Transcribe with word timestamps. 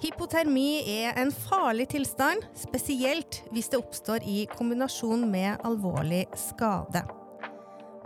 Hypotermi 0.00 0.80
er 0.88 1.18
en 1.20 1.28
farlig 1.28 1.90
tilstand, 1.92 2.40
spesielt 2.56 3.42
hvis 3.52 3.68
det 3.68 3.82
oppstår 3.82 4.24
i 4.24 4.46
kombinasjon 4.48 5.26
med 5.28 5.60
alvorlig 5.68 6.22
skade. 6.40 7.02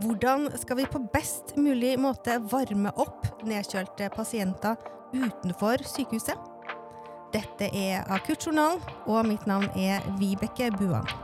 Hvordan 0.02 0.48
skal 0.58 0.80
vi 0.80 0.88
på 0.90 0.98
best 1.14 1.54
mulig 1.54 1.92
måte 2.02 2.40
varme 2.50 2.90
opp 2.98 3.28
nedkjølte 3.46 4.08
pasienter 4.16 4.74
utenfor 5.14 5.86
sykehuset? 5.86 6.50
Dette 7.34 7.70
er 7.70 8.02
Akuttjournalen, 8.14 8.82
og 9.06 9.22
mitt 9.30 9.46
navn 9.46 9.70
er 9.78 10.02
Vibeke 10.18 10.72
Buang. 10.74 11.23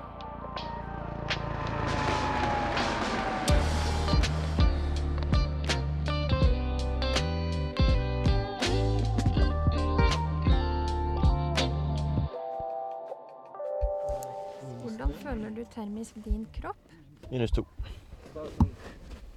Termisk 15.91 16.15
din 16.25 16.47
kropp? 16.53 16.77
Minus 17.31 17.51
to. 17.51 17.65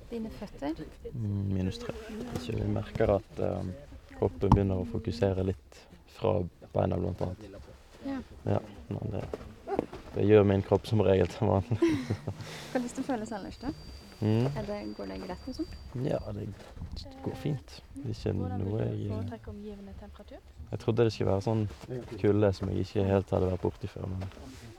Dine 0.09 0.29
føtter? 0.29 0.73
Mm, 1.13 1.53
Minus 1.53 1.77
tre. 1.77 1.93
Så 2.39 2.53
vi 2.53 2.67
merker 2.69 3.15
at 3.15 3.39
eh, 3.41 3.71
kroppen 4.19 4.51
begynner 4.53 4.83
å 4.83 4.85
fokusere 4.85 5.45
litt 5.47 5.79
fra 6.13 6.35
beina, 6.75 6.99
blant 7.01 7.23
annet. 7.25 7.57
Ja. 8.05 8.19
Ja, 8.45 8.59
det, 9.15 9.23
det 10.13 10.27
gjør 10.27 10.45
min 10.45 10.61
kropp 10.61 10.85
som 10.85 11.01
regel 11.01 11.31
til 11.33 11.49
vanlig. 11.49 11.89
Hvordan 12.69 12.89
det 12.99 13.05
føles 13.07 13.33
ellers, 13.33 13.57
da? 13.63 13.73
Mm. 14.21 14.45
Er 14.53 14.67
det, 14.67 14.77
går 14.97 15.09
det 15.09 15.17
greit, 15.23 15.47
liksom? 15.47 15.71
Ja, 16.05 16.19
det 16.37 16.45
går 17.23 17.39
fint. 17.41 17.79
Det 17.95 18.11
er 18.11 18.19
ikke 18.19 18.35
noe 18.37 18.83
jeg 18.85 19.09
foretrekker 19.09 19.55
omgivende 19.55 19.97
temperatur? 19.97 20.45
Jeg 20.69 20.85
trodde 20.85 21.09
det 21.09 21.15
skulle 21.17 21.33
være 21.33 21.47
sånn 21.49 21.65
kulde 22.21 22.53
som 22.53 22.69
jeg 22.69 22.85
ikke 22.85 23.09
helt 23.09 23.33
hadde 23.33 23.49
vært 23.55 23.65
borti 23.65 23.89
før. 23.89 24.13
Men 24.13 24.29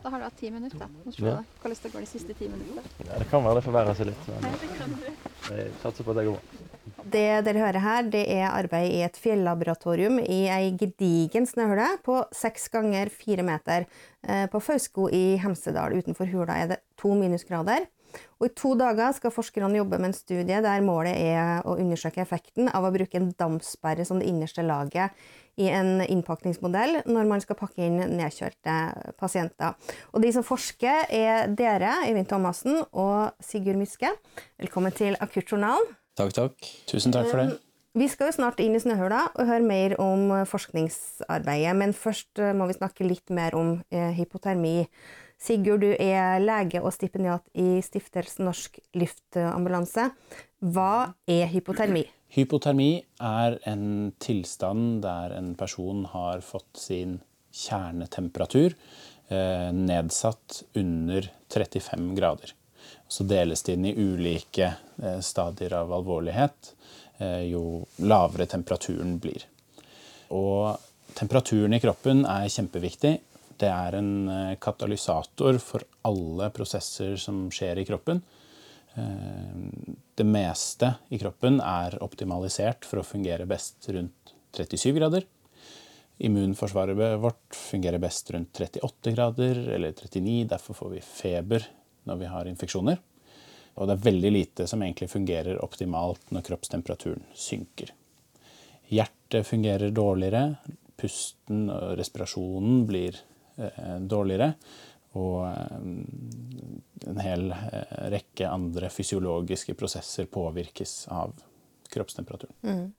Da 0.04 0.10
har 0.12 0.20
du 0.20 0.24
hatt 0.26 0.36
ti 0.36 0.50
minutter. 0.52 0.78
da. 0.78 0.86
Nå 1.04 1.12
se 1.14 1.22
Ja. 1.24 1.30
da. 1.38 1.44
hvordan 1.62 1.82
det 1.82 1.92
går 1.94 2.00
de 2.00 2.06
siste 2.06 2.34
ti 2.36 2.48
minutter. 2.48 2.82
ja, 3.06 3.18
det 3.18 3.28
kan 3.30 3.42
være 3.42 3.54
det 3.60 3.64
forverrer 3.64 3.94
seg 3.96 4.06
litt. 4.06 4.28
Men 4.28 5.58
jeg 5.58 5.70
satser 5.82 6.04
på 6.04 6.10
at 6.12 6.16
det 6.20 6.26
går 6.26 6.34
bra. 6.36 6.40
Det 7.10 7.44
dere 7.44 7.58
hører 7.58 7.80
her, 7.80 8.02
det 8.10 8.28
er 8.28 8.48
arbeid 8.50 8.90
i 8.92 9.00
et 9.04 9.16
fjellaboratorium 9.16 10.18
i 10.20 10.48
ei 10.48 10.70
gedigen 10.76 11.46
snøhule 11.46 11.98
på 12.04 12.22
seks 12.32 12.68
ganger 12.68 13.08
fire 13.10 13.42
meter. 13.42 13.86
Eh, 14.28 14.46
På 14.48 14.60
Fausko 14.60 15.08
i 15.12 15.36
Hemsedal 15.38 15.92
utenfor 15.96 16.26
hula 16.30 16.52
er 16.62 16.66
det 16.68 16.78
to 16.96 17.14
minusgrader. 17.14 17.86
Og 18.40 18.48
I 18.48 18.52
to 18.56 18.74
dager 18.78 19.14
skal 19.16 19.34
forskerne 19.34 19.78
jobbe 19.78 19.98
med 20.00 20.12
en 20.12 20.16
studie 20.16 20.60
der 20.64 20.84
målet 20.84 21.16
er 21.16 21.64
å 21.66 21.76
undersøke 21.80 22.22
effekten 22.24 22.70
av 22.72 22.86
å 22.86 22.92
bruke 22.94 23.18
en 23.20 23.32
dampsperre 23.38 24.06
som 24.06 24.20
det 24.20 24.28
innerste 24.30 24.64
laget 24.66 25.14
i 25.60 25.68
en 25.70 26.00
innpakningsmodell 26.02 27.04
når 27.06 27.28
man 27.30 27.42
skal 27.42 27.58
pakke 27.58 27.84
inn 27.86 28.00
nedkjølte 28.18 28.78
pasienter. 29.20 29.76
Og 30.12 30.24
De 30.24 30.32
som 30.34 30.46
forsker, 30.46 31.06
er 31.10 31.52
dere, 31.54 32.00
Øyvind 32.08 32.30
Thomassen 32.30 32.80
og 32.90 33.34
Sigurd 33.42 33.78
Myske. 33.78 34.10
Velkommen 34.58 34.94
til 34.94 35.18
Akuttjournalen. 35.20 35.94
Takk, 36.18 36.34
takk. 36.34 36.74
Tusen 36.90 37.14
takk 37.14 37.30
for 37.30 37.42
det. 37.42 37.54
Vi 37.94 38.08
skal 38.10 38.32
jo 38.32 38.34
snart 38.34 38.58
inn 38.58 38.74
i 38.74 38.80
snøhula 38.82 39.20
og 39.36 39.46
høre 39.46 39.62
mer 39.62 39.92
om 40.02 40.32
forskningsarbeidet, 40.50 41.76
men 41.78 41.92
først 41.94 42.40
eh, 42.42 42.50
må 42.50 42.66
vi 42.66 42.74
snakke 42.74 43.06
litt 43.06 43.30
mer 43.30 43.54
om 43.54 43.76
eh, 43.94 44.10
hypotermi. 44.16 44.88
Sigurd, 45.44 45.82
du 45.84 45.90
er 46.00 46.38
lege 46.40 46.80
og 46.80 46.94
stipendiat 46.94 47.44
i 47.60 47.76
Stiftelsen 47.84 48.46
Norsk 48.48 48.78
Luftambulanse. 48.96 50.06
Hva 50.64 51.12
er 51.28 51.50
hypotermi? 51.52 52.06
Hypotermi 52.32 53.02
er 53.20 53.58
en 53.68 54.14
tilstand 54.24 55.02
der 55.04 55.34
en 55.36 55.50
person 55.58 56.06
har 56.14 56.40
fått 56.40 56.80
sin 56.80 57.18
kjernetemperatur 57.52 58.72
eh, 58.72 59.68
nedsatt 59.76 60.62
under 60.80 61.28
35 61.52 62.08
grader. 62.16 62.56
Så 63.08 63.28
deles 63.28 63.66
det 63.68 63.76
inn 63.76 63.90
i 63.90 63.94
ulike 64.00 64.70
eh, 64.72 65.20
stadier 65.20 65.76
av 65.76 65.92
alvorlighet 65.92 66.72
eh, 67.18 67.44
jo 67.50 67.84
lavere 68.00 68.48
temperaturen 68.48 69.18
blir. 69.20 69.44
Og 70.32 70.72
temperaturen 71.12 71.76
i 71.76 71.84
kroppen 71.84 72.24
er 72.24 72.48
kjempeviktig. 72.48 73.18
Det 73.60 73.70
er 73.70 73.98
en 73.98 74.28
eh, 74.28 74.56
katalysator 74.62 75.58
for 75.62 75.84
alle 76.08 76.50
prosesser 76.54 77.16
som 77.20 77.46
skjer 77.54 77.80
i 77.82 77.86
kroppen. 77.88 78.22
Eh, 78.94 79.94
Det 80.14 80.26
meste 80.26 80.92
i 81.10 81.18
kroppen 81.18 81.60
er 81.60 81.96
optimalisert 82.02 82.86
for 82.86 83.00
å 83.00 83.06
fungere 83.06 83.46
best 83.50 83.88
rundt 83.94 84.34
37 84.54 84.92
grader. 84.94 85.24
Immunforsvaret 86.22 87.18
vårt 87.18 87.56
fungerer 87.58 87.98
best 87.98 88.30
rundt 88.30 88.54
38 88.54 89.14
grader 89.16 89.58
eller 89.74 89.92
39. 89.92 90.44
Derfor 90.52 90.78
får 90.78 90.92
vi 90.92 91.00
feber 91.02 91.66
når 92.06 92.20
vi 92.20 92.30
har 92.30 92.46
infeksjoner. 92.46 93.00
Og 93.74 93.88
det 93.88 93.96
er 93.96 94.06
veldig 94.06 94.30
lite 94.30 94.66
som 94.70 94.82
egentlig 94.82 95.10
fungerer 95.10 95.58
optimalt 95.64 96.30
når 96.30 96.46
kroppstemperaturen 96.46 97.24
synker. 97.34 97.90
Hjertet 98.94 99.48
fungerer 99.48 99.90
dårligere, 99.90 100.60
pusten 101.00 101.66
og 101.72 101.96
respirasjonen 101.98 102.84
blir 102.86 103.18
dårligere. 104.00 104.54
Og 105.14 105.46
eh, 105.46 105.78
en 107.10 107.22
hel 107.22 107.48
eh, 107.54 107.96
rekke 108.16 108.50
andre 108.50 108.90
fysiologiske 108.90 109.76
prosesser 109.78 110.26
påvirkes 110.30 111.04
av 111.14 111.36
kroppstemperaturen. 111.94 112.90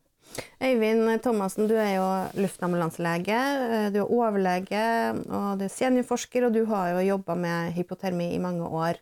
Øyvind 0.64 1.22
Thomassen, 1.24 1.68
du 1.70 1.76
er 1.80 1.98
jo 1.98 2.06
luftambulanselege, 2.42 3.42
eh, 3.80 3.90
du 3.94 4.02
er 4.04 4.14
overlege 4.16 4.86
og 5.28 5.60
du 5.60 5.68
er 5.68 5.74
seniorforsker, 5.74 6.48
og 6.48 6.56
du 6.56 6.64
har 6.72 6.96
jo 6.96 7.04
jobba 7.12 7.36
med 7.40 7.76
hypotermi 7.76 8.32
i 8.34 8.42
mange 8.42 8.68
år. 8.68 9.02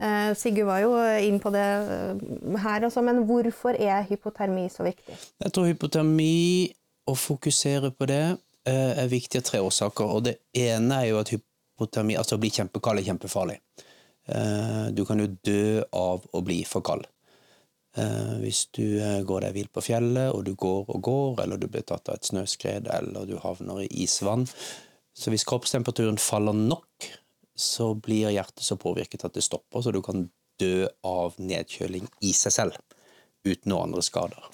Eh, 0.00 0.34
Sigurd 0.34 0.70
var 0.70 0.82
jo 0.82 0.92
inn 1.22 1.40
på 1.42 1.52
det 1.54 1.64
eh, 1.94 2.60
her 2.64 2.86
også, 2.88 3.02
men 3.04 3.22
hvorfor 3.28 3.76
er 3.76 4.06
hypotermi 4.08 4.66
så 4.72 4.86
viktig? 4.88 5.16
Jeg 5.44 5.54
tror 5.54 5.70
hypotermi, 5.70 6.70
å 7.10 7.14
fokusere 7.18 7.90
på 7.96 8.06
det, 8.10 8.24
eh, 8.34 8.38
er 8.72 9.10
viktig 9.10 9.40
av 9.40 9.46
tre 9.46 9.60
årsaker. 9.64 10.10
Og 10.16 10.26
det 10.28 10.36
ene 10.56 11.02
er 11.02 11.10
jo 11.10 11.20
at 11.20 11.32
hypotermi, 11.34 12.16
altså 12.18 12.36
å 12.36 12.42
bli 12.42 12.52
kjempekald, 12.54 13.00
er 13.00 13.08
kjempefarlig. 13.10 13.58
Eh, 14.28 14.90
Du 14.94 15.04
kan 15.04 15.18
jo 15.18 15.30
dø 15.44 15.82
av 15.92 16.26
å 16.32 16.42
bli 16.44 16.62
for 16.64 16.84
kald. 16.86 17.06
Eh, 17.96 18.36
Hvis 18.42 18.66
du 18.72 19.00
eh, 19.00 19.22
går 19.22 19.46
deg 19.46 19.54
vill 19.54 19.68
på 19.68 19.82
fjellet, 19.82 20.30
og 20.34 20.44
du 20.44 20.54
går 20.54 20.88
og 20.88 21.02
går, 21.02 21.42
eller 21.42 21.58
du 21.58 21.66
blir 21.66 21.82
tatt 21.82 22.08
av 22.08 22.18
et 22.18 22.28
snøskred, 22.28 22.86
eller 22.88 23.26
du 23.26 23.38
havner 23.38 23.82
i 23.84 23.90
isvann 24.04 24.46
Så 25.14 25.30
hvis 25.30 25.44
kroppstemperaturen 25.44 26.16
faller 26.22 26.54
nok, 26.54 27.08
så 27.56 27.94
blir 27.94 28.30
hjertet 28.30 28.62
så 28.64 28.76
påvirket 28.78 29.24
at 29.24 29.34
det 29.34 29.42
stopper, 29.42 29.82
så 29.82 29.92
du 29.92 30.00
kan 30.00 30.30
dø 30.60 30.86
av 31.04 31.34
nedkjøling 31.36 32.06
i 32.22 32.32
seg 32.32 32.52
selv, 32.54 32.78
uten 33.44 33.72
noen 33.72 33.90
andre 33.90 34.04
skader. 34.06 34.46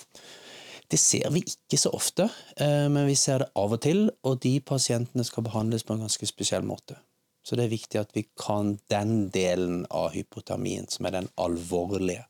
Det 0.90 0.98
ser 1.02 1.30
vi 1.34 1.42
ikke 1.42 1.78
så 1.80 1.90
ofte, 1.96 2.28
eh, 2.56 2.86
men 2.92 3.08
vi 3.08 3.16
ser 3.18 3.42
det 3.42 3.50
av 3.58 3.74
og 3.74 3.82
til, 3.82 4.06
og 4.22 4.38
de 4.44 4.58
pasientene 4.60 5.24
skal 5.26 5.46
behandles 5.48 5.82
på 5.86 5.96
en 5.96 6.04
ganske 6.06 6.28
spesiell 6.30 6.66
måte. 6.66 6.98
Så 7.46 7.58
det 7.58 7.66
er 7.66 7.74
viktig 7.74 7.98
at 8.00 8.14
vi 8.14 8.24
kan 8.38 8.76
den 8.90 9.28
delen 9.34 9.84
av 9.90 10.12
hypotermien, 10.14 10.88
som 10.90 11.06
er 11.06 11.18
den 11.20 11.28
alvorlige, 11.38 12.24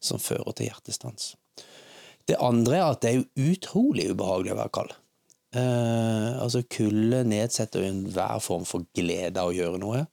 som 0.00 0.20
fører 0.20 0.52
til 0.56 0.70
hjertestans. 0.70 1.34
Det 2.28 2.36
andre 2.40 2.76
er 2.78 2.88
at 2.88 3.00
det 3.04 3.12
er 3.12 3.50
utrolig 3.50 4.10
ubehagelig 4.12 4.52
å 4.54 4.58
være 4.60 4.74
kald. 4.76 4.92
Eh, 5.56 6.30
altså 6.38 6.62
Kulde 6.70 7.24
nedsetter 7.26 7.88
enhver 7.88 8.38
form 8.44 8.66
for 8.68 8.86
glede 8.94 9.40
av 9.40 9.50
å 9.50 9.56
gjøre 9.56 9.80
noe. 9.82 10.04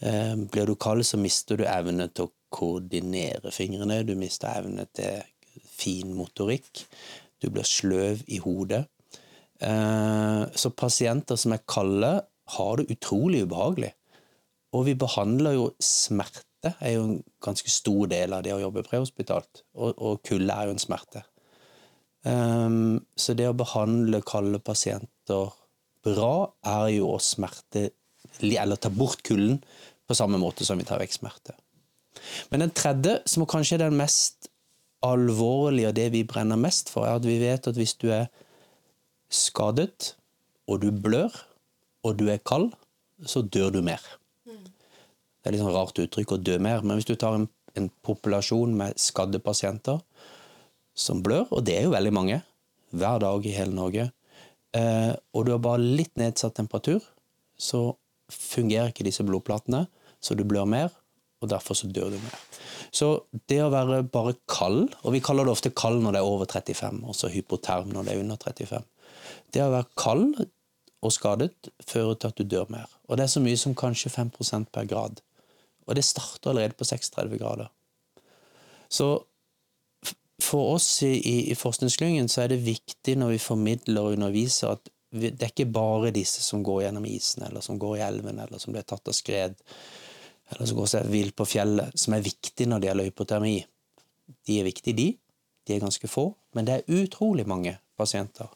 Eh, 0.00 0.36
blir 0.52 0.68
du 0.68 0.76
kald, 0.76 1.04
så 1.06 1.18
mister 1.20 1.58
du 1.58 1.64
evne 1.66 2.08
til 2.12 2.28
å 2.28 2.34
koordinere 2.52 3.52
fingrene. 3.54 4.02
Du 4.06 4.14
mister 4.18 4.52
evne 4.60 4.86
til 4.94 5.24
fin 5.64 6.14
motorikk. 6.16 6.84
Du 7.42 7.50
blir 7.50 7.66
sløv 7.66 8.22
i 8.30 8.38
hodet. 8.42 8.84
Eh, 9.62 10.44
så 10.54 10.70
pasienter 10.74 11.38
som 11.38 11.54
er 11.54 11.66
kalde, 11.68 12.14
har 12.52 12.78
det 12.78 12.90
utrolig 12.92 13.44
ubehagelig. 13.46 13.92
Og 14.72 14.86
vi 14.88 14.94
behandler 14.98 15.56
jo 15.56 15.66
smerte, 15.82 16.74
er 16.80 16.96
jo 16.96 17.04
en 17.04 17.18
ganske 17.44 17.70
stor 17.70 18.08
del 18.10 18.34
av 18.34 18.42
det 18.44 18.54
å 18.54 18.60
jobbe 18.62 18.84
prehospitalt. 18.86 19.64
Og, 19.76 19.92
og 19.96 20.22
kulde 20.26 20.54
er 20.54 20.68
jo 20.68 20.76
en 20.76 20.82
smerte. 20.82 21.24
Um, 22.22 23.00
så 23.18 23.34
det 23.34 23.48
å 23.50 23.56
behandle 23.58 24.22
kalde 24.26 24.60
pasienter 24.62 25.50
bra, 26.06 26.34
er 26.62 26.92
jo 26.96 27.08
å 27.16 27.18
smerte 27.22 27.88
Eller 28.42 28.78
ta 28.78 28.88
bort 28.90 29.24
kulden 29.26 29.58
på 30.06 30.14
samme 30.14 30.38
måte 30.38 30.64
som 30.64 30.78
vi 30.78 30.86
tar 30.86 31.00
vekk 31.02 31.12
smerte. 31.14 31.54
Men 32.50 32.64
den 32.64 32.72
tredje, 32.74 33.18
som 33.28 33.44
kanskje 33.46 33.76
er 33.76 33.84
den 33.84 33.98
mest 33.98 34.48
alvorlige, 35.02 35.90
og 35.90 35.96
det 35.96 36.08
vi 36.14 36.24
brenner 36.28 36.60
mest 36.60 36.90
for, 36.92 37.06
er 37.06 37.18
at 37.18 37.26
vi 37.26 37.38
vet 37.42 37.66
at 37.68 37.78
hvis 37.78 37.94
du 37.98 38.08
er 38.14 38.28
skadet, 39.32 40.14
og 40.70 40.82
du 40.82 40.90
blør, 40.94 41.32
og 42.06 42.18
du 42.18 42.28
er 42.30 42.42
kald, 42.46 42.70
så 43.26 43.42
dør 43.42 43.70
du 43.74 43.82
mer. 43.84 44.02
Det 44.46 45.50
er 45.50 45.56
litt 45.56 45.62
sånn 45.62 45.74
rart 45.74 45.98
uttrykk 45.98 46.36
å 46.36 46.38
dø 46.38 46.58
mer, 46.62 46.84
men 46.86 46.98
hvis 46.98 47.08
du 47.08 47.16
tar 47.18 47.34
en, 47.34 47.48
en 47.78 47.88
populasjon 48.06 48.74
med 48.78 48.98
skadde 49.00 49.40
pasienter 49.42 49.98
som 50.94 51.22
blør, 51.24 51.48
og 51.50 51.64
det 51.66 51.78
er 51.78 51.88
jo 51.88 51.96
veldig 51.96 52.12
mange, 52.14 52.38
hver 52.92 53.22
dag 53.24 53.46
i 53.48 53.54
hele 53.56 53.74
Norge, 53.74 54.06
eh, 54.76 55.12
og 55.34 55.46
du 55.46 55.54
har 55.54 55.62
bare 55.64 55.82
litt 55.82 56.14
nedsatt 56.20 56.54
temperatur, 56.60 57.02
så 57.58 57.88
fungerer 58.32 58.92
ikke 58.92 59.06
disse 59.06 59.24
blodplatene, 59.26 59.86
så 60.22 60.36
du 60.38 60.44
blør 60.46 60.68
mer, 60.68 60.94
og 61.42 61.50
derfor 61.50 61.74
så 61.74 61.90
dør 61.90 62.12
du 62.14 62.20
mer. 62.22 62.38
Så 62.92 63.08
det 63.48 63.62
å 63.64 63.70
være 63.72 64.02
bare 64.12 64.34
kald, 64.52 64.92
og 65.00 65.14
vi 65.14 65.22
kaller 65.24 65.48
det 65.48 65.54
ofte 65.54 65.72
kald 65.72 66.02
når 66.04 66.16
det 66.16 66.20
er 66.20 66.28
over 66.28 66.48
35, 66.50 67.00
og 67.08 67.16
så 67.16 67.30
hypoterm 67.32 67.92
når 67.94 68.04
det 68.04 68.14
er 68.14 68.24
under 68.24 68.40
35. 68.42 68.84
Det 69.54 69.62
å 69.64 69.72
være 69.72 69.88
kald 69.96 70.42
og 71.02 71.14
skadet 71.14 71.72
fører 71.88 72.18
til 72.20 72.30
at 72.30 72.38
du 72.38 72.44
dør 72.46 72.68
mer. 72.70 72.90
Og 73.08 73.18
det 73.18 73.24
er 73.24 73.32
så 73.32 73.42
mye 73.42 73.58
som 73.58 73.74
kanskje 73.78 74.12
5% 74.12 74.70
per 74.74 74.88
grad. 74.90 75.22
Og 75.88 75.96
det 75.98 76.04
starter 76.06 76.52
allerede 76.52 76.78
på 76.78 76.86
36 76.86 77.38
grader. 77.40 77.72
Så 78.92 79.08
for 80.42 80.74
oss 80.74 80.88
i, 81.06 81.14
i, 81.50 81.54
forskningsklyngen 81.56 82.28
så 82.30 82.44
er 82.44 82.52
det 82.52 82.64
viktig 82.66 83.16
når 83.18 83.36
vi 83.36 83.42
formidler 83.42 84.04
og 84.04 84.18
underviser 84.18 84.76
at 84.76 84.90
det 85.12 85.34
er 85.38 85.50
ikke 85.50 85.68
bare 85.68 86.12
disse 86.14 86.40
som 86.44 86.62
går 86.64 86.86
gjennom 86.86 87.04
isen, 87.08 87.44
eller 87.44 87.64
som 87.64 87.78
går 87.80 87.98
i 87.98 88.04
elven, 88.06 88.38
eller 88.40 88.60
som 88.60 88.72
blir 88.72 88.84
tatt 88.88 89.08
av 89.08 89.16
skred, 89.16 89.58
eller 90.52 90.68
som 90.68 90.78
går 90.78 90.90
seg 90.92 91.10
vill 91.12 91.32
på 91.36 91.46
fjellet, 91.48 91.94
som 91.98 92.16
er 92.16 92.24
viktig 92.24 92.68
når 92.68 92.80
det 92.80 92.90
gjelder 92.90 93.10
hypotermi. 93.10 93.56
De 94.46 94.58
er 94.60 94.66
viktige, 94.68 94.96
de. 94.98 95.08
De 95.66 95.74
er 95.76 95.84
ganske 95.84 96.10
få. 96.10 96.30
Men 96.56 96.68
det 96.68 96.78
er 96.78 97.00
utrolig 97.02 97.46
mange 97.48 97.76
pasienter 97.98 98.50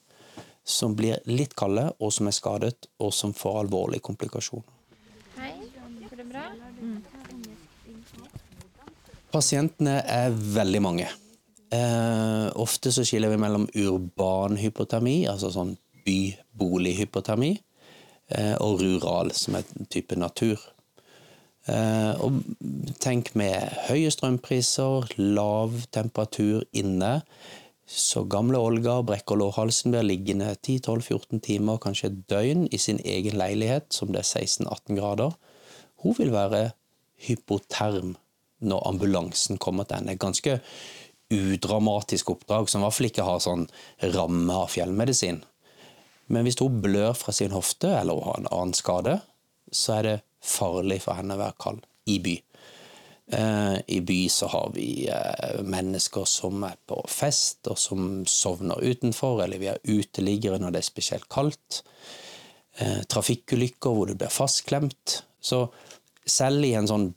som 0.66 0.96
blir 0.98 1.20
litt 1.30 1.54
kalde, 1.54 1.92
og 2.02 2.10
som 2.12 2.26
er 2.26 2.34
skadet, 2.34 2.88
og 2.98 3.12
som 3.14 3.34
får 3.36 3.60
alvorlige 3.62 4.02
komplikasjoner. 4.08 4.66
Hei, 5.36 5.52
går 6.08 6.22
det 6.22 6.26
bra? 6.32 6.48
Pasientene 9.30 10.00
er 10.02 10.34
veldig 10.34 10.82
mange. 10.82 11.06
Eh, 11.70 12.46
ofte 12.62 12.92
så 12.94 13.04
skiller 13.06 13.30
vi 13.30 13.38
mellom 13.42 13.66
urban 13.74 14.56
hypotermi, 14.58 15.20
altså 15.30 15.52
sånn 15.54 15.74
by-bolig-hypotermi, 16.06 17.52
eh, 18.28 18.54
og 18.62 18.82
rural, 18.82 19.32
som 19.34 19.58
er 19.58 19.66
en 19.76 19.90
type 19.90 20.18
natur. 20.18 20.58
Eh, 21.66 22.12
og 22.22 22.42
tenk 23.02 23.32
med 23.38 23.58
høye 23.88 24.10
strømpriser, 24.14 25.08
lav 25.18 25.74
temperatur 25.94 26.64
inne. 26.76 27.20
Så 27.86 28.24
gamle 28.30 28.58
Olga 28.58 29.00
brekker 29.06 29.38
lårhalsen, 29.38 29.92
blir 29.94 30.06
liggende 30.06 30.52
10-12-14 30.54 31.42
timer, 31.46 31.80
kanskje 31.82 32.10
et 32.10 32.20
døgn, 32.30 32.66
i 32.70 32.78
sin 32.82 33.00
egen 33.04 33.38
leilighet, 33.38 33.90
som 33.94 34.12
det 34.14 34.22
er 34.22 34.30
16-18 34.46 34.98
grader. 34.98 35.34
Hun 36.02 36.16
vil 36.18 36.32
være 36.34 36.70
hypoterm 37.26 38.16
når 38.66 38.86
ambulansen 38.88 39.58
kommer 39.62 39.86
til 39.86 40.00
henne. 40.00 40.18
Ganske 40.18 40.60
udramatisk 41.32 42.30
oppdrag, 42.30 42.70
som 42.70 42.82
i 42.82 42.86
hvert 42.86 42.98
fall 42.98 43.10
ikke 43.10 43.26
har 43.26 43.42
sånn 43.42 43.66
ramme 44.14 44.54
av 44.54 44.70
fjellmedisin. 44.74 45.42
Men 46.30 46.46
hvis 46.46 46.58
hun 46.62 46.80
blør 46.82 47.14
fra 47.18 47.34
sin 47.34 47.54
hofte, 47.54 47.90
eller 48.00 48.18
hun 48.18 48.30
har 48.30 48.40
en 48.40 48.52
annen 48.52 48.76
skade, 48.76 49.18
så 49.74 49.98
er 49.98 50.06
det 50.06 50.16
farlig 50.44 51.00
for 51.04 51.18
henne 51.18 51.36
å 51.36 51.42
være 51.42 51.60
kald 51.62 51.86
i 52.10 52.18
by. 52.22 52.36
Eh, 53.32 53.76
I 53.86 54.00
by 54.06 54.18
så 54.30 54.46
har 54.52 54.70
vi 54.74 55.08
eh, 55.10 55.62
mennesker 55.66 56.26
som 56.30 56.62
er 56.68 56.76
på 56.86 57.00
fest, 57.10 57.64
og 57.70 57.78
som 57.80 58.22
sovner 58.30 58.82
utenfor, 58.82 59.42
eller 59.44 59.62
vi 59.62 59.70
har 59.72 59.82
uteliggere 59.82 60.60
når 60.62 60.76
det 60.76 60.82
er 60.82 60.88
spesielt 60.90 61.28
kaldt. 61.32 61.82
Eh, 62.78 63.02
trafikkulykker 63.10 63.96
hvor 63.96 64.10
du 64.10 64.14
blir 64.14 64.30
fastklemt. 64.30 65.22
Så 65.40 65.64
selv 66.26 66.66
i 66.66 66.76
en 66.78 66.88
sånn 66.90 67.10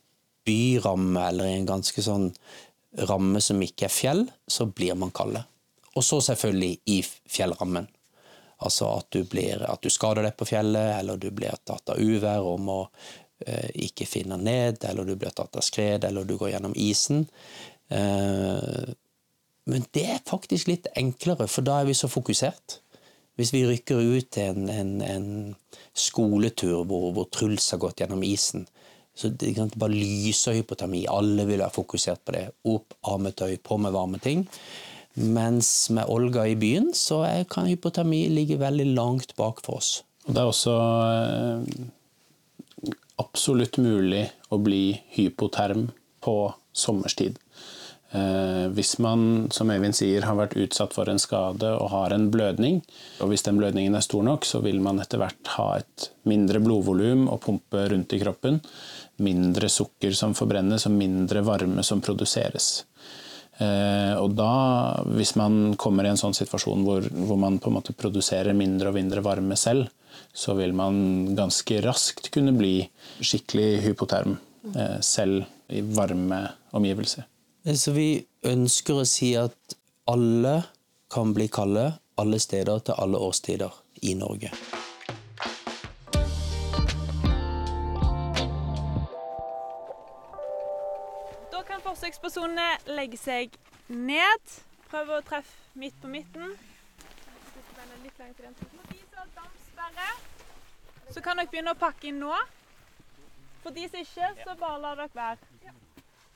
byramme, 0.47 1.27
eller 1.29 1.51
i 1.51 1.59
en 1.59 1.69
ganske 1.69 2.01
sånn 2.01 2.31
ramme 3.09 3.41
som 3.43 3.61
ikke 3.61 3.85
er 3.85 3.93
fjell, 3.93 4.25
så 4.49 4.65
blir 4.65 4.97
man 4.97 5.13
kalde. 5.13 5.43
Og 5.93 6.05
så 6.05 6.21
selvfølgelig 6.23 6.79
i 6.89 6.99
fjellrammen. 7.05 7.85
Altså 8.65 8.89
at 8.97 9.07
du, 9.15 9.23
blir, 9.23 9.63
at 9.63 9.83
du 9.83 9.91
skader 9.93 10.25
deg 10.27 10.35
på 10.39 10.47
fjellet, 10.49 10.97
eller 10.99 11.19
du 11.19 11.29
blir 11.31 11.55
tatt 11.63 11.93
av 11.93 11.99
uvær 12.01 12.43
og 12.43 12.59
må 12.63 12.79
eh, 13.45 13.69
ikke 13.87 14.07
finne 14.09 14.39
ned, 14.41 14.83
eller 14.89 15.07
du 15.07 15.15
blir 15.15 15.31
tatt 15.35 15.55
av 15.55 15.63
skred, 15.63 16.03
eller 16.07 16.27
du 16.27 16.35
går 16.39 16.53
gjennom 16.55 16.75
isen. 16.75 17.23
Eh, 17.87 18.91
men 19.69 19.87
det 19.95 20.05
er 20.11 20.27
faktisk 20.27 20.71
litt 20.71 20.89
enklere, 20.99 21.47
for 21.47 21.63
da 21.65 21.79
er 21.79 21.89
vi 21.89 21.95
så 21.97 22.09
fokusert. 22.11 22.81
Hvis 23.39 23.53
vi 23.55 23.63
rykker 23.63 24.01
ut 24.17 24.33
til 24.35 24.51
en, 24.51 24.67
en, 24.67 24.93
en 25.05 25.75
skoletur 25.95 26.83
hvor, 26.83 27.13
hvor 27.15 27.29
Truls 27.31 27.69
har 27.71 27.79
gått 27.79 28.03
gjennom 28.03 28.25
isen, 28.27 28.67
så 29.15 29.31
det 29.31 29.53
kan 29.55 29.71
bare 29.75 29.95
lyse 29.95 30.53
hypotermi. 30.55 31.05
Alle 31.11 31.43
vil 31.47 31.59
være 31.59 31.75
fokusert 31.75 32.21
på 32.23 32.35
det. 32.35 32.45
Opp, 32.71 32.95
av 33.07 33.19
med 33.23 33.35
tøy, 33.39 33.57
på 33.63 33.77
med 33.81 33.91
varme 33.95 34.19
ting. 34.23 34.45
Mens 35.13 35.89
med 35.89 36.05
Olga 36.07 36.45
i 36.47 36.55
byen 36.55 36.91
så 36.95 37.23
kan 37.49 37.67
hypotermi 37.67 38.27
ligge 38.31 38.59
veldig 38.61 38.91
langt 38.93 39.35
bak 39.39 39.63
for 39.65 39.81
oss. 39.81 40.03
Og 40.27 40.35
det 40.35 40.41
er 40.41 40.51
også 40.51 40.75
eh, 41.09 42.93
absolutt 43.19 43.79
mulig 43.81 44.27
å 44.53 44.59
bli 44.61 44.83
hypoterm 45.15 45.89
på 46.23 46.35
sommerstid. 46.75 47.39
Eh, 48.11 48.65
hvis 48.73 48.95
man, 49.03 49.49
som 49.53 49.69
Øyvind 49.69 49.97
sier, 49.97 50.25
har 50.25 50.37
vært 50.39 50.57
utsatt 50.57 50.95
for 50.95 51.09
en 51.11 51.21
skade 51.21 51.69
og 51.75 51.91
har 51.93 52.15
en 52.15 52.29
blødning, 52.33 52.81
og 53.21 53.29
hvis 53.29 53.45
den 53.45 53.59
blødningen 53.61 53.97
er 53.97 54.05
stor 54.05 54.25
nok, 54.25 54.47
så 54.49 54.63
vil 54.65 54.81
man 54.81 55.01
etter 55.01 55.21
hvert 55.21 55.53
ha 55.57 55.67
et 55.77 56.09
mindre 56.29 56.61
blodvolum 56.63 57.27
å 57.29 57.37
pumpe 57.41 57.85
rundt 57.91 58.15
i 58.17 58.21
kroppen, 58.21 58.61
mindre 59.21 59.69
sukker 59.69 60.15
som 60.17 60.33
forbrennes 60.37 60.87
og 60.89 60.95
mindre 60.95 61.43
varme 61.45 61.85
som 61.85 62.01
produseres. 62.01 62.71
Eh, 63.59 64.15
og 64.15 64.35
da, 64.39 64.51
hvis 65.17 65.33
man 65.39 65.75
kommer 65.79 66.07
i 66.07 66.11
en 66.13 66.19
sånn 66.19 66.35
situasjon 66.37 66.85
hvor, 66.87 67.07
hvor 67.27 67.39
man 67.41 67.59
på 67.59 67.71
en 67.71 67.77
måte 67.79 67.95
produserer 67.97 68.55
mindre 68.55 68.91
og 68.91 68.99
mindre 68.99 69.23
varme 69.25 69.57
selv, 69.59 69.89
så 70.33 70.55
vil 70.55 70.71
man 70.77 71.33
ganske 71.35 71.81
raskt 71.83 72.31
kunne 72.33 72.53
bli 72.55 72.81
skikkelig 73.19 73.83
hypoterm 73.87 74.37
eh, 74.75 74.99
selv 75.03 75.43
i 75.75 75.83
varme 75.83 76.45
omgivelser. 76.75 77.27
Så 77.75 77.93
vi 77.93 78.13
ønsker 78.47 79.01
å 79.01 79.07
si 79.07 79.33
at 79.37 79.75
alle 80.09 80.61
kan 81.11 81.33
bli 81.35 81.49
kalde 81.51 81.91
alle 82.19 82.39
steder 82.41 82.79
til 82.85 82.99
alle 82.99 83.19
årstider 83.27 83.75
i 84.07 84.15
Norge. 84.17 84.51
Forsøkspersonene 92.09 92.95
legge 92.97 93.17
seg 93.21 93.53
ned. 93.87 94.53
Prøve 94.89 95.19
å 95.19 95.25
treffe 95.25 95.77
midt 95.77 95.93
på 96.01 96.09
midten. 96.09 96.55
For 97.69 98.01
de 98.01 98.09
som 98.09 99.19
har 99.19 99.29
dampsperre, 99.35 100.07
så 101.13 101.21
kan 101.21 101.37
dere 101.37 101.51
begynne 101.51 101.75
å 101.75 101.77
pakke 101.77 102.09
inn 102.09 102.17
nå. 102.23 102.33
For 103.61 103.75
de 103.75 103.85
som 103.91 104.01
ikke, 104.01 104.31
så 104.41 104.57
bare 104.57 104.81
la 104.81 104.95
dere 104.97 105.13
være. 105.13 105.75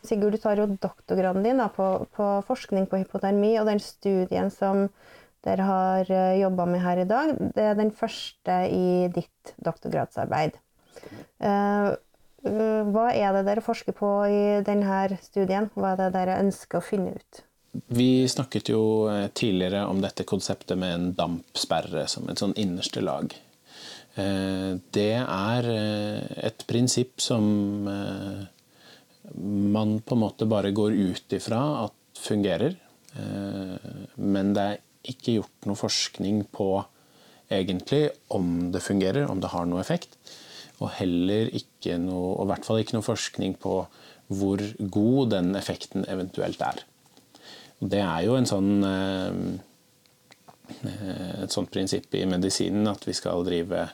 Sigurd, 0.03 0.35
du 0.35 0.43
tar 0.43 0.59
jo 0.59 0.67
doktorgraden 0.69 1.45
din 1.47 1.61
da, 1.63 1.69
på, 1.73 2.05
på 2.13 2.29
forskning 2.45 2.85
på 2.91 3.01
hypotermi, 3.01 3.55
og 3.57 3.71
den 3.71 3.81
studien 3.81 4.51
som 4.53 4.85
dere 5.43 5.65
har 5.65 6.15
jobba 6.37 6.67
med 6.69 6.83
her 6.83 7.01
i 7.01 7.09
dag, 7.09 7.33
det 7.55 7.69
er 7.71 7.79
den 7.79 7.93
første 7.95 8.61
i 8.69 9.09
ditt 9.15 9.55
doktorgradsarbeid. 9.63 10.59
Eh, 11.41 11.49
eh, 11.49 11.93
hva 12.43 13.07
er 13.15 13.31
det 13.37 13.45
dere 13.47 13.63
forsker 13.63 13.95
på 13.95 14.09
i 14.27 14.43
denne 14.67 15.17
studien? 15.23 15.69
Hva 15.75 15.93
er 15.93 16.01
det 16.01 16.11
dere 16.15 16.39
ønsker 16.43 16.79
å 16.81 16.85
finne 16.85 17.15
ut? 17.15 17.43
Vi 17.89 18.27
snakket 18.29 18.69
jo 18.69 19.07
eh, 19.09 19.29
tidligere 19.33 19.85
om 19.89 20.01
dette 20.03 20.25
konseptet 20.29 20.77
med 20.77 20.93
en 20.93 21.07
dampsperre 21.17 22.05
som 22.11 22.27
et 22.29 22.41
sånn 22.41 22.53
innerste 22.59 23.01
lag. 23.01 23.33
Eh, 24.19 24.75
Det 24.93 25.13
er 25.17 25.69
eh, 25.71 26.21
et 26.51 26.65
prinsipp 26.69 27.23
som 27.23 27.87
eh, 27.89 28.43
man 29.33 29.97
på 30.05 30.13
en 30.13 30.21
måte 30.27 30.45
bare 30.45 30.69
går 30.75 30.93
ut 30.93 31.33
ifra 31.33 31.63
at 31.87 32.21
fungerer. 32.21 32.75
Eh, 33.17 33.91
Men 34.21 34.53
det 34.53 34.67
er 34.67 34.83
ikke 35.15 35.39
gjort 35.39 35.65
noe 35.65 35.79
forskning 35.79 36.43
på 36.53 36.69
egentlig 37.53 38.09
om 38.33 38.71
det 38.71 38.81
fungerer, 38.85 39.25
om 39.29 39.41
det 39.41 39.49
har 39.51 39.65
noe 39.65 39.81
effekt. 39.81 40.13
Og 40.83 40.89
heller 40.99 41.51
ikke 41.55 41.97
noe, 42.01 42.33
og 42.37 42.43
i 42.45 42.51
hvert 42.51 42.67
fall 42.67 42.81
ikke 42.83 42.97
noe 42.97 43.05
forskning 43.05 43.55
på 43.61 43.75
hvor 44.33 44.63
god 44.93 45.31
den 45.35 45.53
effekten 45.59 46.05
eventuelt 46.09 46.61
er. 46.63 46.83
Og 47.81 47.89
Det 47.91 47.99
er 47.99 48.21
jo 48.25 48.35
en 48.39 48.47
sånn, 48.47 48.71
eh, 48.87 49.33
et 51.43 51.51
sånt 51.51 51.71
prinsipp 51.71 52.15
i 52.15 52.25
medisinen 52.29 52.87
at 52.87 53.03
vi 53.07 53.13
skal 53.15 53.43
drive 53.47 53.89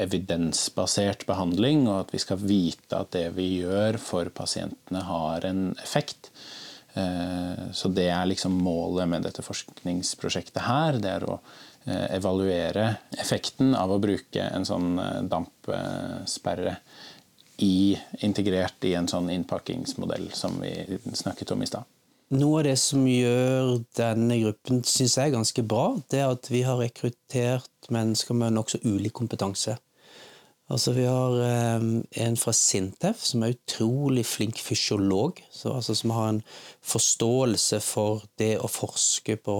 evidensbasert 0.00 1.26
behandling, 1.26 1.86
og 1.88 2.04
at 2.04 2.14
vi 2.14 2.20
skal 2.22 2.38
vite 2.42 2.98
at 2.98 3.12
det 3.14 3.28
vi 3.36 3.60
gjør 3.62 3.98
for 4.02 4.30
pasientene 4.34 5.02
har 5.06 5.46
en 5.46 5.76
effekt. 5.82 6.30
Eh, 6.94 7.70
Så 7.72 7.88
det 7.90 8.08
er 8.08 8.26
liksom 8.26 8.54
målet 8.62 9.08
med 9.10 9.24
dette 9.26 9.42
forskningsprosjektet 9.42 10.62
her. 10.62 11.00
Det 11.02 11.10
er 11.10 11.24
å 11.26 11.40
eh, 11.86 12.06
evaluere 12.16 12.96
effekten 13.18 13.74
av 13.74 13.90
å 13.90 13.98
bruke 14.02 14.44
en 14.46 14.66
sånn 14.68 14.98
eh, 15.02 15.22
dampsperre 15.26 16.76
i, 17.58 17.96
integrert 18.26 18.86
i 18.86 18.94
en 18.98 19.10
sånn 19.10 19.30
innpakkingsmodell 19.30 20.30
som 20.34 20.60
vi 20.62 20.98
snakket 21.14 21.50
om 21.54 21.62
i 21.62 21.70
stad. 21.70 21.84
noe 22.34 22.58
av 22.58 22.64
det 22.66 22.78
som 22.82 23.04
gjør 23.06 23.76
denne 23.94 24.40
gruppen 24.40 24.80
synes 24.82 25.18
jeg 25.18 25.34
ganske 25.34 25.62
bra, 25.62 25.84
det 26.10 26.18
er 26.18 26.32
at 26.32 26.48
vi 26.50 26.64
har 26.66 26.80
rekruttert 26.80 27.90
mennesker 27.94 28.34
med 28.34 28.56
nokså 28.56 28.80
ulik 28.82 29.12
kompetanse. 29.14 29.76
Altså 30.72 30.94
Vi 30.96 31.04
har 31.04 31.34
eh, 31.44 31.82
en 32.24 32.36
fra 32.40 32.52
Sintef 32.56 33.20
som 33.28 33.42
er 33.44 33.52
utrolig 33.52 34.24
flink 34.26 34.60
fysiolog. 34.64 35.42
Så, 35.52 35.74
altså, 35.74 35.94
som 35.94 36.14
har 36.16 36.28
en 36.28 36.42
forståelse 36.80 37.80
for 37.84 38.24
det 38.40 38.56
å 38.58 38.70
forske 38.70 39.36
på 39.36 39.58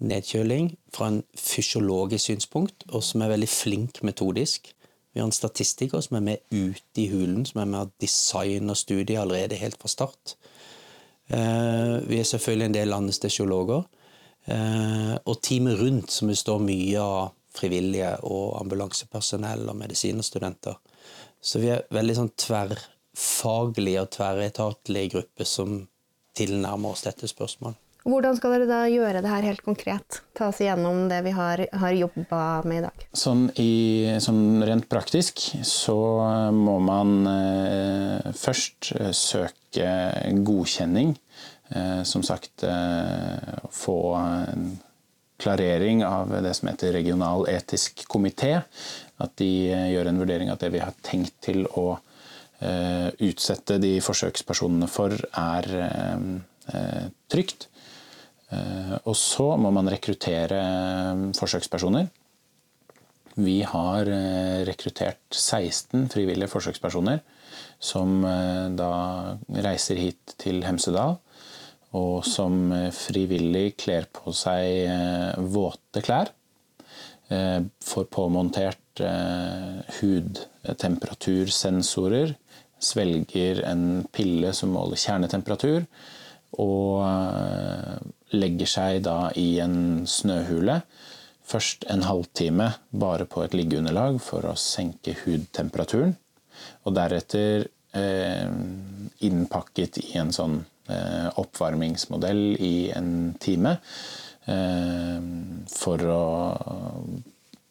nedkjøling 0.00 0.70
fra 0.94 1.10
en 1.10 1.22
fysiologisk 1.36 2.30
synspunkt, 2.30 2.86
og 2.88 3.02
som 3.04 3.22
er 3.22 3.34
veldig 3.34 3.48
flink 3.50 4.00
metodisk. 4.06 4.70
Vi 5.12 5.20
har 5.20 5.26
en 5.26 5.34
statistiker 5.34 6.00
som 6.00 6.16
er 6.16 6.24
med 6.24 6.44
ute 6.54 7.02
i 7.02 7.08
hulen, 7.10 7.44
som 7.46 7.60
er 7.60 7.72
med 7.72 7.92
designe 8.00 8.76
studiet 8.78 9.18
allerede 9.20 9.58
helt 9.58 9.76
fra 9.82 9.90
start. 9.90 10.36
Eh, 11.30 11.96
vi 12.06 12.20
er 12.20 12.30
selvfølgelig 12.30 12.70
en 12.70 12.78
del 12.78 12.94
anestesiologer. 12.94 13.82
Eh, 14.46 15.16
og 15.26 15.42
teamet 15.42 15.80
rundt, 15.82 16.14
som 16.14 16.30
består 16.30 16.62
mye 16.62 17.02
av 17.02 17.34
frivillige 17.56 18.14
og 18.28 18.60
ambulansepersonell 18.60 19.66
og 19.70 19.78
medisinerstudenter. 19.80 20.78
Så 21.40 21.62
vi 21.62 21.72
er 21.74 21.86
veldig 21.94 22.16
sånn 22.18 22.32
tverrfaglig 22.38 23.96
og 24.02 24.10
tverretatlig 24.16 25.06
gruppe 25.14 25.46
som 25.48 25.84
tilnærmer 26.36 26.94
oss 26.94 27.06
dette 27.06 27.28
spørsmålet. 27.30 27.78
Hvordan 28.00 28.36
skal 28.38 28.54
dere 28.54 28.66
da 28.68 28.78
gjøre 28.88 29.20
det 29.20 29.28
her 29.28 29.44
helt 29.44 29.60
konkret? 29.60 30.22
Ta 30.36 30.46
oss 30.48 30.62
igjennom 30.62 31.02
det 31.10 31.18
vi 31.26 31.34
har, 31.36 31.60
har 31.82 31.92
jobba 31.92 32.40
med 32.64 32.78
i 32.78 32.84
dag. 32.86 33.02
Sånn, 33.12 33.42
i, 33.60 34.08
sånn, 34.24 34.62
rent 34.64 34.88
praktisk 34.88 35.42
så 35.68 35.98
må 36.56 36.78
man 36.80 37.28
eh, 37.28 38.30
først 38.40 38.94
eh, 38.96 39.12
søke 39.12 39.90
godkjenning. 40.48 41.12
Eh, 41.70 42.02
som 42.02 42.22
sagt 42.26 42.64
eh, 42.66 43.58
få 43.70 44.14
en 44.16 44.70
klarering 45.40 46.04
av 46.06 46.32
det 46.44 46.52
som 46.54 46.68
heter 46.70 46.94
regional 46.94 47.46
etisk 47.50 48.04
komité. 48.10 48.60
At 49.20 49.36
de 49.40 49.70
eh, 49.72 49.88
gjør 49.94 50.10
en 50.10 50.20
vurdering 50.22 50.52
at 50.52 50.62
det 50.62 50.72
vi 50.74 50.82
har 50.82 50.96
tenkt 51.06 51.36
til 51.44 51.66
å 51.78 51.86
eh, 52.60 53.08
utsette 53.26 53.80
de 53.82 53.96
forsøkspersonene 54.04 54.88
for, 54.90 55.16
er 55.16 55.68
trygt. 57.30 57.68
Eh, 58.54 58.96
og 59.02 59.16
så 59.18 59.52
må 59.58 59.72
man 59.74 59.90
rekruttere 59.90 60.60
forsøkspersoner. 61.38 62.10
Vi 63.40 63.60
har 63.64 64.08
rekruttert 64.66 65.22
16 65.32 66.08
frivillige 66.12 66.50
forsøkspersoner 66.50 67.20
som 67.80 68.18
da 68.76 68.90
reiser 69.64 70.00
hit 70.02 70.34
til 70.42 70.58
Hemsedal. 70.66 71.14
Og 71.98 72.24
som 72.26 72.72
frivillig 72.94 73.76
kler 73.80 74.04
på 74.14 74.32
seg 74.36 74.88
våte 75.50 76.00
klær. 76.06 76.28
Får 77.30 78.04
påmontert 78.14 79.00
hudtemperatursensorer. 79.96 82.34
Svelger 82.78 83.62
en 83.66 84.06
pille 84.14 84.52
som 84.54 84.70
måler 84.76 84.96
kjernetemperatur. 85.02 85.80
Og 86.62 87.02
legger 88.34 88.66
seg 88.70 89.02
da 89.06 89.30
i 89.38 89.60
en 89.62 90.06
snøhule. 90.06 90.80
Først 91.50 91.86
en 91.90 92.04
halvtime 92.06 92.68
bare 92.94 93.26
på 93.26 93.42
et 93.42 93.54
liggeunderlag 93.58 94.20
for 94.22 94.46
å 94.46 94.54
senke 94.58 95.16
hudtemperaturen. 95.24 96.14
Og 96.86 96.94
deretter 96.94 97.66
eh, 97.96 98.46
innpakket 99.26 99.98
i 100.04 100.12
en 100.20 100.30
sånn 100.34 100.60
eh, 100.60 100.66
oppvarmingsmodell 101.40 102.56
i 102.60 102.74
en 102.96 103.34
time. 103.42 103.76
Eh, 104.50 105.20
for 105.70 106.04
å 106.10 106.22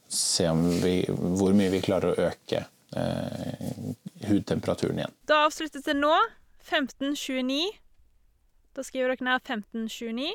se 0.10 0.48
vi, 0.84 0.94
hvor 1.10 1.56
mye 1.58 1.72
vi 1.74 1.82
klarer 1.86 2.14
å 2.14 2.28
øke 2.30 2.64
eh, 2.98 3.94
hudtemperaturen 4.30 5.02
igjen. 5.02 5.16
Da 5.30 5.44
avsluttes 5.48 5.86
det 5.86 5.98
nå. 5.98 6.14
1529. 6.70 7.72
Da 8.78 8.86
skriver 8.86 9.16
dere 9.16 9.26
ned 9.26 9.42
1529. 9.42 10.30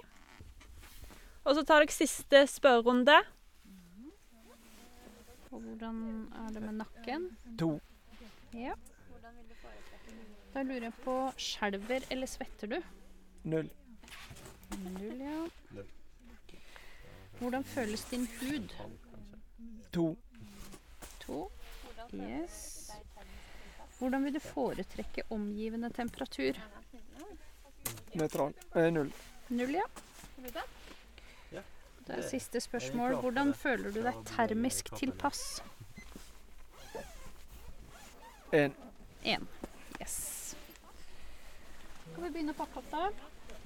Og 1.44 1.58
så 1.58 1.64
tar 1.66 1.84
dere 1.84 1.94
siste 1.94 2.44
spørrerunde. 2.50 3.20
Og 5.52 5.60
hvordan 5.60 5.98
er 6.42 6.54
det 6.54 6.64
med 6.64 6.80
nakken? 6.82 7.28
To. 7.60 7.76
Ja. 8.56 8.74
Da 10.54 10.62
lurer 10.62 10.86
jeg 10.86 10.94
på 11.02 11.14
Skjelver 11.40 12.04
eller 12.14 12.30
svetter 12.30 12.70
du? 12.70 12.76
Null. 13.42 13.70
Null, 14.84 15.20
ja. 15.20 15.82
Hvordan 17.40 17.64
føles 17.64 18.04
din 18.10 18.28
hud? 18.40 18.74
To. 19.92 20.16
To. 21.24 21.50
Yes. 22.14 22.90
Hvordan 23.98 24.24
vil 24.24 24.34
du 24.34 24.40
foretrekke 24.40 25.22
omgivende 25.30 25.90
temperatur? 25.90 26.58
Nøytral. 28.14 28.54
Eh, 28.76 28.92
null. 28.92 29.10
Null, 29.48 29.74
ja. 29.74 29.86
Det 32.06 32.18
er 32.18 32.28
siste 32.28 32.60
spørsmål. 32.60 33.14
Hvordan 33.20 33.54
føler 33.54 33.90
du 33.90 34.02
deg 34.04 34.22
termisk 34.28 34.92
tilpass? 34.96 35.62
Én. 38.52 38.74
Én. 39.24 39.46
Yes. 40.00 40.43
Skal 42.14 42.28
vi 42.28 42.30
begynne 42.30 42.52
å 42.54 42.58
pakke 42.60 42.78
opp, 42.78 42.92
da? 42.92 43.08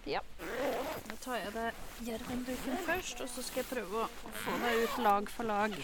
Ja. 0.08 0.22
Da 1.04 1.16
tar 1.20 1.36
jeg 1.36 1.50
det 1.52 1.66
jervenduken 2.06 2.78
først, 2.86 3.20
og 3.20 3.28
så 3.28 3.42
skal 3.44 3.60
jeg 3.60 3.68
prøve 3.74 4.06
å 4.06 4.30
få 4.40 4.54
deg 4.62 4.78
ut 4.86 4.94
lag 5.04 5.28
for 5.34 5.50
lag. 5.50 5.76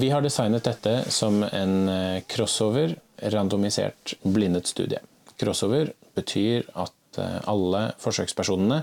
Vi 0.00 0.08
har 0.08 0.24
designet 0.24 0.64
dette 0.64 0.94
som 1.12 1.42
en 1.44 1.76
eh, 1.92 2.22
crossover, 2.24 2.96
randomisert 3.36 4.14
blindet 4.24 4.72
studie. 4.72 5.02
Crossover 5.36 5.92
betyr 6.16 6.64
at 6.72 7.20
eh, 7.20 7.38
alle 7.52 7.90
forsøkspersonene 8.00 8.80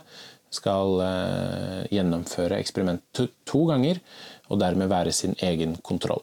skal 0.54 1.02
eh, 1.10 1.84
gjennomføre 1.98 2.62
eksperimentet 2.62 3.34
to 3.50 3.66
ganger 3.72 3.98
og 4.52 4.62
dermed 4.62 4.94
være 4.94 5.16
sin 5.26 5.34
egen 5.42 5.74
kontroll. 5.82 6.22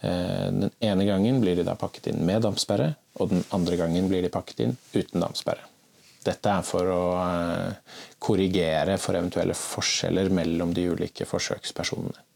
Eh, 0.00 0.46
den 0.50 0.70
ene 0.80 1.06
gangen 1.08 1.40
blir 1.42 1.58
de 1.58 1.66
da 1.66 1.76
pakket 1.78 2.10
inn 2.12 2.24
med 2.26 2.44
dampsperre, 2.46 2.94
og 3.20 3.32
den 3.32 3.44
andre 3.56 3.78
gangen 3.80 4.08
blir 4.10 4.24
de 4.24 4.32
pakket 4.32 4.64
inn 4.64 4.76
uten 4.94 5.22
dampsperre. 5.22 5.66
Dette 6.24 6.52
er 6.52 6.64
for 6.66 6.88
å 6.92 7.04
eh, 7.20 7.94
korrigere 8.20 8.98
for 9.00 9.16
eventuelle 9.16 9.56
forskjeller 9.56 10.32
mellom 10.36 10.74
de 10.76 10.88
ulike 10.92 11.28
forsøkspersonene. 11.28 12.26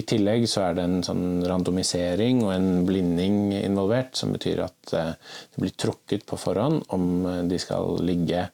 I 0.00 0.04
tillegg 0.08 0.46
så 0.48 0.62
er 0.68 0.76
det 0.78 0.84
en 0.86 1.00
sånn 1.04 1.42
randomisering 1.44 2.44
og 2.46 2.52
en 2.54 2.86
blinding 2.88 3.50
involvert, 3.58 4.14
som 4.16 4.30
betyr 4.32 4.62
at 4.64 4.92
det 4.94 5.58
blir 5.58 5.74
trukket 5.76 6.24
på 6.24 6.38
forhånd 6.40 6.86
om 6.94 7.26
de 7.50 7.58
skal 7.60 7.98
ligge 8.00 8.46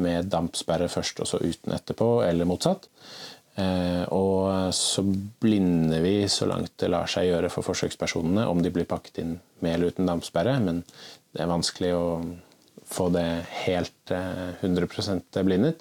med 0.00 0.30
dampsperre 0.32 0.88
først 0.92 1.22
og 1.22 1.30
så 1.30 1.40
uten 1.42 1.76
etterpå, 1.76 2.08
eller 2.26 2.48
motsatt. 2.48 2.88
Eh, 3.56 4.04
og 4.12 4.74
så 4.76 5.00
blinder 5.40 6.02
vi 6.04 6.28
så 6.28 6.44
langt 6.48 6.74
det 6.76 6.90
lar 6.92 7.08
seg 7.08 7.30
gjøre 7.30 7.48
for 7.52 7.64
forsøkspersonene 7.64 8.44
om 8.50 8.60
de 8.60 8.72
blir 8.72 8.88
pakket 8.88 9.22
inn 9.22 9.38
med 9.64 9.78
eller 9.78 9.94
uten 9.94 10.08
dampsperre, 10.10 10.58
men 10.60 10.82
det 11.32 11.40
er 11.40 11.48
vanskelig 11.48 11.94
å 11.96 12.08
få 12.86 13.08
det 13.14 13.24
helt 13.64 14.12
100 14.12 14.88
eh, 15.16 15.46
blindet. 15.46 15.80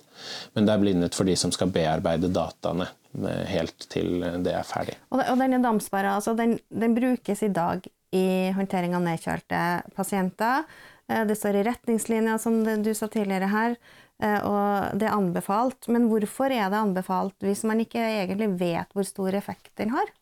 Men 0.56 0.68
det 0.68 0.74
er 0.74 0.86
blindet 0.86 1.18
for 1.20 1.28
de 1.28 1.36
som 1.38 1.52
skal 1.52 1.74
bearbeide 1.76 2.32
dataene 2.32 2.88
eh, 2.88 3.44
helt 3.52 3.90
til 3.92 4.24
det 4.24 4.56
er 4.56 4.64
ferdig. 4.68 4.96
Og, 5.12 5.26
denne 5.36 5.60
dampsperra 5.64 6.16
altså, 6.16 6.34
den, 6.38 6.56
den 6.72 6.96
brukes 6.96 7.44
i 7.44 7.52
dag 7.52 7.84
i 8.16 8.26
håndtering 8.56 8.96
av 8.96 9.04
nedkjølte 9.04 9.62
pasienter. 9.98 10.64
Det 11.06 11.36
står 11.38 11.60
i 11.60 11.66
retningslinjer, 11.68 12.40
som 12.42 12.64
du 12.64 12.94
sa 12.98 13.10
tidligere 13.12 13.50
her. 13.52 13.76
Eh, 14.24 14.42
og 14.48 15.00
det 15.00 15.10
er 15.10 15.16
anbefalt. 15.16 15.90
Men 15.92 16.08
hvorfor 16.12 16.52
er 16.54 16.70
det 16.72 16.80
anbefalt 16.80 17.36
hvis 17.44 17.66
man 17.68 17.82
ikke 17.84 18.02
egentlig 18.02 18.54
vet 18.60 18.96
hvor 18.96 19.08
stor 19.08 19.36
effekt 19.36 19.74
den 19.82 19.92
har? 19.96 20.14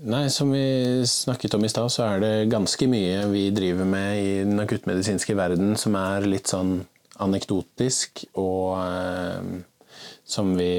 Nei, 0.00 0.28
Som 0.32 0.54
vi 0.56 1.04
snakket 1.04 1.54
om 1.54 1.64
i 1.64 1.68
stad, 1.68 1.90
så 1.92 2.06
er 2.06 2.22
det 2.22 2.50
ganske 2.52 2.86
mye 2.88 3.26
vi 3.28 3.50
driver 3.52 3.84
med 3.84 4.22
i 4.22 4.30
den 4.48 4.62
akuttmedisinske 4.62 5.36
verden 5.36 5.74
som 5.76 5.98
er 6.00 6.24
litt 6.24 6.48
sånn 6.48 6.78
anekdotisk, 7.20 8.24
og 8.40 8.78
eh, 8.80 9.50
som, 10.24 10.54
vi, 10.56 10.72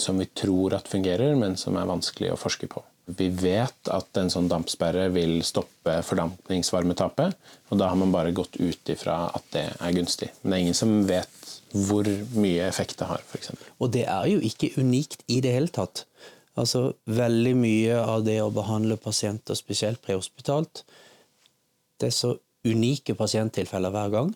som 0.00 0.16
vi 0.16 0.30
tror 0.32 0.78
at 0.78 0.88
fungerer, 0.88 1.34
men 1.36 1.58
som 1.60 1.76
er 1.76 1.90
vanskelig 1.90 2.32
å 2.32 2.40
forske 2.40 2.70
på. 2.72 2.80
Vi 3.04 3.28
vet 3.28 3.90
at 3.92 4.16
en 4.16 4.30
sånn 4.32 4.48
dampsperre 4.48 5.10
vil 5.12 5.42
stoppe 5.44 5.98
fordampningsvarmetapet, 6.08 7.34
og 7.68 7.80
da 7.80 7.90
har 7.90 7.98
man 8.00 8.14
bare 8.14 8.32
gått 8.32 8.56
ut 8.56 8.92
ifra 8.94 9.26
at 9.28 9.50
det 9.52 9.66
er 9.76 9.96
gunstig. 9.96 10.30
Men 10.40 10.50
det 10.50 10.56
er 10.56 10.64
ingen 10.64 10.78
som 10.78 10.94
vet 11.08 11.50
hvor 11.74 12.08
mye 12.38 12.64
effekt 12.64 12.96
det 13.02 13.10
har, 13.10 13.20
f.eks. 13.28 13.52
Og 13.82 13.92
det 13.92 14.06
er 14.08 14.30
jo 14.30 14.40
ikke 14.46 14.72
unikt 14.80 15.24
i 15.28 15.40
det 15.44 15.52
hele 15.52 15.72
tatt. 15.74 16.06
Altså, 16.56 16.94
veldig 17.10 17.54
mye 17.58 17.98
av 17.98 18.24
det 18.24 18.38
å 18.40 18.52
behandle 18.54 18.96
pasienter, 19.02 19.58
spesielt 19.58 20.00
prehospitalt, 20.04 20.84
det 22.00 22.08
er 22.08 22.14
så 22.14 22.34
unike 22.64 23.16
pasienttilfeller 23.18 23.92
hver 23.92 24.12
gang. 24.14 24.34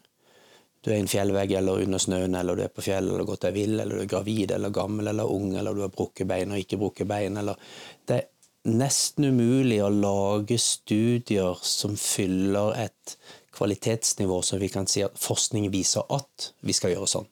du 0.82 0.92
er 0.92 1.00
i 1.00 1.02
en 1.02 1.10
fjellvegg 1.10 1.52
eller 1.58 1.82
under 1.82 1.98
snøen, 1.98 2.34
eller 2.38 2.56
du 2.56 2.62
er 2.62 2.70
på 2.72 2.84
fjellet 2.84 3.10
eller 3.10 3.26
gått 3.26 3.42
deg 3.48 3.56
vill, 3.56 3.80
eller 3.80 3.98
du 3.98 4.02
er 4.04 4.10
gravid 4.12 4.52
eller 4.54 4.70
gammel 4.70 5.10
eller 5.10 5.30
ung, 5.30 5.50
eller 5.58 5.74
du 5.74 5.82
har 5.82 5.90
brukket 5.92 6.28
bein 6.30 6.52
og 6.54 6.62
ikke 6.62 6.78
brukket 6.78 7.08
bein, 7.10 7.36
eller 7.36 7.58
Det 8.06 8.14
er 8.14 8.28
nesten 8.66 9.28
umulig 9.30 9.78
å 9.84 9.90
lage 9.92 10.58
studier 10.60 11.58
som 11.62 11.96
fyller 11.96 12.74
et 12.86 13.16
kvalitetsnivå 13.54 14.40
som 14.42 14.60
vi 14.62 14.70
kan 14.72 14.86
si 14.90 15.02
at 15.06 15.18
forskning 15.18 15.70
viser 15.74 16.06
at 16.14 16.50
vi 16.60 16.74
skal 16.76 16.94
gjøre 16.94 17.10
sånn. 17.10 17.28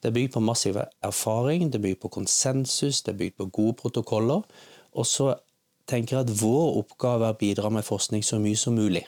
Det 0.00 0.10
er 0.10 0.16
bygd 0.16 0.36
på 0.36 0.44
massiv 0.44 0.78
erfaring, 0.78 1.70
det 1.70 1.80
er 1.80 1.86
bygd 1.88 2.00
på 2.04 2.12
konsensus, 2.18 3.02
det 3.02 3.14
er 3.14 3.20
bygd 3.20 3.36
på 3.40 3.50
gode 3.58 3.76
protokoller. 3.80 4.42
Og 4.94 5.06
så 5.08 5.32
tenker 5.88 6.16
jeg 6.16 6.26
at 6.26 6.40
vår 6.40 6.80
oppgave 6.82 7.28
er 7.28 7.36
å 7.36 7.40
bidra 7.40 7.70
med 7.72 7.86
forskning 7.86 8.24
så 8.26 8.38
mye 8.42 8.58
som 8.60 8.76
mulig. 8.76 9.06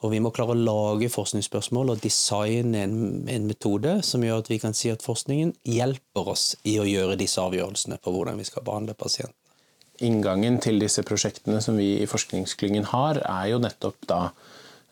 Og 0.00 0.14
vi 0.14 0.20
må 0.24 0.32
klare 0.32 0.54
å 0.54 0.60
lage 0.60 1.10
forskningsspørsmål 1.12 1.92
og 1.92 2.04
designe 2.04 2.86
en, 2.86 2.94
en, 3.28 3.48
metode 3.48 3.98
som 4.06 4.24
gjør 4.24 4.40
at 4.40 4.48
vi 4.48 4.56
kan 4.62 4.76
si 4.76 4.88
at 4.92 5.04
forskningen 5.04 5.52
hjelper 5.68 6.32
oss 6.32 6.54
i 6.64 6.78
å 6.80 6.88
gjøre 6.88 7.18
disse 7.20 7.42
avgjørelsene 7.42 8.00
på 8.00 8.14
hvordan 8.14 8.40
vi 8.40 8.48
skal 8.48 8.64
behandle 8.64 8.96
pasienten. 8.96 9.39
Inngangen 10.06 10.60
til 10.64 10.80
disse 10.80 11.04
prosjektene 11.06 11.60
som 11.64 11.76
vi 11.80 11.98
i 12.00 12.08
Forskningsklyngen 12.08 12.88
har, 12.92 13.20
er 13.20 13.50
jo 13.52 13.58
nettopp 13.60 14.06
da 14.08 14.20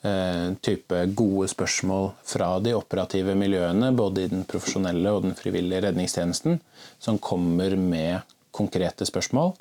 eh, 0.04 0.56
type 0.64 1.04
gode 1.16 1.48
spørsmål 1.52 2.10
fra 2.28 2.50
de 2.64 2.74
operative 2.76 3.36
miljøene, 3.38 3.92
både 3.96 4.26
i 4.26 4.32
den 4.32 4.44
profesjonelle 4.48 5.14
og 5.14 5.24
den 5.24 5.38
frivillige 5.38 5.86
redningstjenesten, 5.88 6.60
som 7.00 7.22
kommer 7.22 7.76
med 7.76 8.28
konkrete 8.52 9.08
spørsmål. 9.08 9.54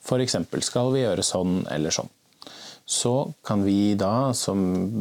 F.eks.: 0.00 0.38
Skal 0.64 0.94
vi 0.94 1.04
gjøre 1.04 1.26
sånn 1.26 1.60
eller 1.68 1.92
sånn? 1.92 2.08
så 2.90 3.32
kan 3.46 3.62
vi 3.62 3.94
da, 3.94 4.32
som 4.34 4.58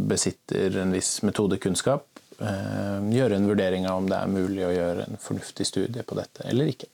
besitter 0.07 0.75
en 0.77 0.91
viss 0.93 1.24
metodekunnskap, 1.25 2.05
eh, 2.38 3.00
gjøre 3.15 3.39
en 3.39 3.48
vurdering 3.50 3.88
av 3.89 4.03
om 4.03 4.09
det 4.12 4.19
er 4.19 4.29
mulig 4.29 4.62
å 4.67 4.74
gjøre 4.75 5.07
en 5.07 5.17
fornuftig 5.17 5.65
studie 5.65 6.03
på 6.05 6.17
dette 6.19 6.45
eller 6.51 6.69
ikke. 6.69 6.86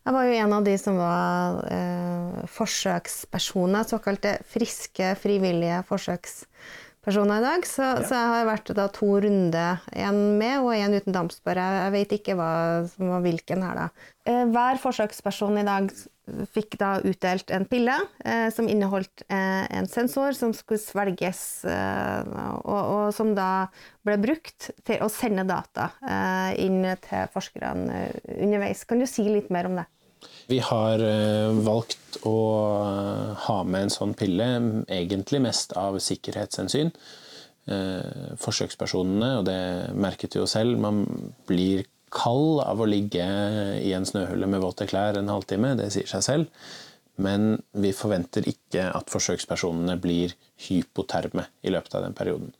Jeg 0.00 0.16
var 0.16 0.26
jo 0.26 0.36
en 0.40 0.52
av 0.56 0.64
de 0.64 0.74
som 0.80 0.96
var 0.96 1.58
eh, 1.68 2.44
forsøkspersoner, 2.48 3.84
såkalte 3.88 4.38
friske, 4.48 5.12
frivillige 5.20 5.82
forsøkspersoner 5.88 6.48
i 7.08 7.42
dag. 7.42 7.66
Så, 7.66 7.82
ja. 7.82 8.04
så 8.04 8.14
jeg 8.14 8.30
har 8.34 8.46
vært 8.48 8.72
da 8.76 8.86
to 8.92 9.08
runder, 9.24 9.80
én 9.96 10.20
med 10.38 10.60
og 10.60 10.74
én 10.76 10.94
uten 10.96 11.16
dampspor. 11.16 11.56
Jeg, 11.56 11.82
jeg 11.84 11.92
vet 11.96 12.16
ikke 12.18 12.36
hva 12.38 12.52
som 12.92 13.12
var 13.14 13.24
hvilken 13.24 13.62
her, 13.64 13.84
da. 13.84 14.08
Eh, 14.28 14.46
hver 14.52 14.80
forsøksperson 14.82 15.60
i 15.60 15.66
dag 15.66 15.88
fikk 16.54 16.76
da 16.78 16.90
utdelt 17.06 17.50
en 17.50 17.64
pille 17.66 17.94
eh, 18.24 18.48
som 18.54 18.68
inneholdt 18.70 19.24
eh, 19.26 19.64
en 19.78 19.88
sensor 19.90 20.36
som 20.36 20.52
skulle 20.54 20.82
svelges, 20.82 21.64
eh, 21.64 22.34
og, 22.60 22.80
og, 22.80 23.06
som 23.16 23.32
da 23.34 23.70
ble 24.06 24.18
brukt 24.20 24.70
til 24.86 25.02
å 25.02 25.10
sende 25.12 25.46
data 25.48 25.90
eh, 26.04 26.60
inn 26.66 26.84
til 27.06 27.32
forskerne 27.34 28.04
underveis. 28.36 28.84
Kan 28.86 29.02
du 29.02 29.08
si 29.10 29.26
litt 29.26 29.50
mer 29.50 29.70
om 29.70 29.80
det? 29.80 29.88
Vi 30.50 30.58
har 30.66 31.02
eh, 31.04 31.52
valgt 31.64 32.20
å 32.26 32.36
eh, 32.82 33.32
ha 33.46 33.58
med 33.64 33.86
en 33.86 33.94
sånn 33.94 34.14
pille, 34.18 34.48
egentlig 34.90 35.42
mest 35.46 35.76
av 35.78 36.00
sikkerhetshensyn. 36.02 36.94
Forsøkspersonene, 38.40 39.26
og 39.38 39.44
det 39.46 39.60
merket 39.94 40.32
vi 40.34 40.40
jo 40.40 40.46
selv, 40.48 40.80
man 40.80 41.04
blir 41.46 41.84
kald 42.10 42.62
av 42.64 42.80
å 42.82 42.88
ligge 42.88 43.22
i 43.78 43.92
en 43.94 44.08
snøhule 44.08 44.48
med 44.50 44.64
våte 44.64 44.88
klær 44.90 45.20
en 45.20 45.30
halvtime, 45.30 45.76
det 45.78 45.90
sier 45.94 46.08
seg 46.10 46.24
selv. 46.26 46.64
Men 47.20 47.60
vi 47.76 47.92
forventer 47.94 48.48
ikke 48.48 48.88
at 48.96 49.12
forsøkspersonene 49.12 49.98
blir 50.02 50.34
hypoterme 50.66 51.46
i 51.62 51.70
løpet 51.70 51.94
av 51.94 52.08
den 52.08 52.16
perioden. 52.16 52.50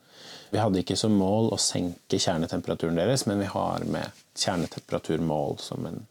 Vi 0.51 0.59
hadde 0.59 0.81
ikke 0.83 0.99
som 0.99 1.15
mål 1.15 1.53
å 1.55 1.59
senke 1.61 2.19
kjernetemperaturen 2.19 2.99
deres, 2.99 3.25
men 3.27 3.39
vi 3.41 3.49
har 3.51 3.85
med 3.87 4.23
kjernetemperaturmål 4.37 5.57
som 5.63 5.87
en 5.87 6.01
eh, 6.01 6.10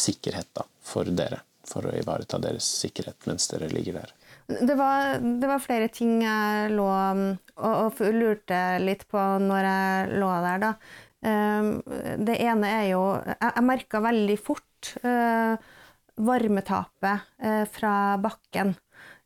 sikkerhet 0.00 0.50
da, 0.56 0.64
for 0.82 1.08
dere. 1.10 1.42
For 1.68 1.84
å 1.84 1.92
ivareta 1.92 2.38
deres 2.40 2.64
sikkerhet 2.80 3.26
mens 3.28 3.50
dere 3.50 3.68
ligger 3.68 3.98
der. 4.00 4.14
Det 4.48 4.74
var, 4.78 5.18
det 5.20 5.48
var 5.50 5.60
flere 5.60 5.90
ting 5.92 6.22
jeg 6.24 6.70
lå 6.72 6.86
og, 6.88 7.20
og 7.60 8.00
lurte 8.14 8.60
litt 8.80 9.04
på 9.10 9.20
når 9.44 9.68
jeg 9.68 10.14
lå 10.22 10.30
der. 10.46 10.62
da. 10.62 10.70
Ehm, 11.26 11.70
det 12.22 12.36
ene 12.46 12.70
er 12.70 12.84
jo 12.92 13.02
Jeg, 13.18 13.36
jeg 13.42 13.66
merka 13.66 14.00
veldig 14.04 14.36
fort 14.38 14.92
eh, 15.02 15.70
varmetapet 16.18 17.26
eh, 17.42 17.64
fra 17.70 17.94
bakken. 18.22 18.74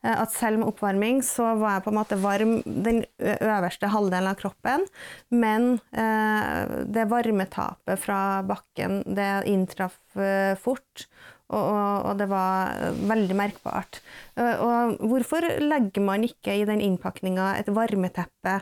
Eh, 0.03 0.15
at 0.15 0.35
selv 0.35 0.61
med 0.61 0.73
oppvarming 0.73 1.23
så 1.27 1.53
var 1.61 1.77
jeg 1.79 1.85
på 1.87 1.93
en 1.93 1.99
måte 1.99 2.21
varm 2.23 2.55
den 2.67 3.03
øverste 3.19 3.91
halvdelen 3.93 4.33
av 4.33 4.39
kroppen, 4.41 4.87
men 5.31 5.77
det 5.93 7.05
varmetapet 7.11 8.01
fra 8.01 8.21
bakken, 8.47 9.03
det 9.07 9.45
inntraff 9.51 9.99
fort. 10.61 11.07
Og, 11.53 12.13
det 12.17 12.27
var 12.31 12.95
veldig 13.11 13.37
merkbart. 13.37 13.99
Og 14.41 15.03
hvorfor 15.11 15.45
legger 15.61 16.05
man 16.05 16.25
ikke 16.25 16.55
i 16.57 16.65
den 16.69 16.81
innpakninga 16.81 17.51
et 17.61 17.69
varmeteppe 17.75 18.57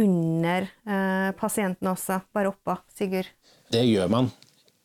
under 0.00 0.68
eh, 0.86 1.30
pasienten 1.36 1.90
også, 1.90 2.20
bare 2.32 2.52
oppå, 2.52 2.76
Sigurd? 2.96 3.28
Det 3.72 3.84
gjør 3.86 4.08
man 4.12 4.30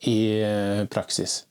i 0.07 0.17
eh, 0.41 0.83
praksis. 0.91 1.45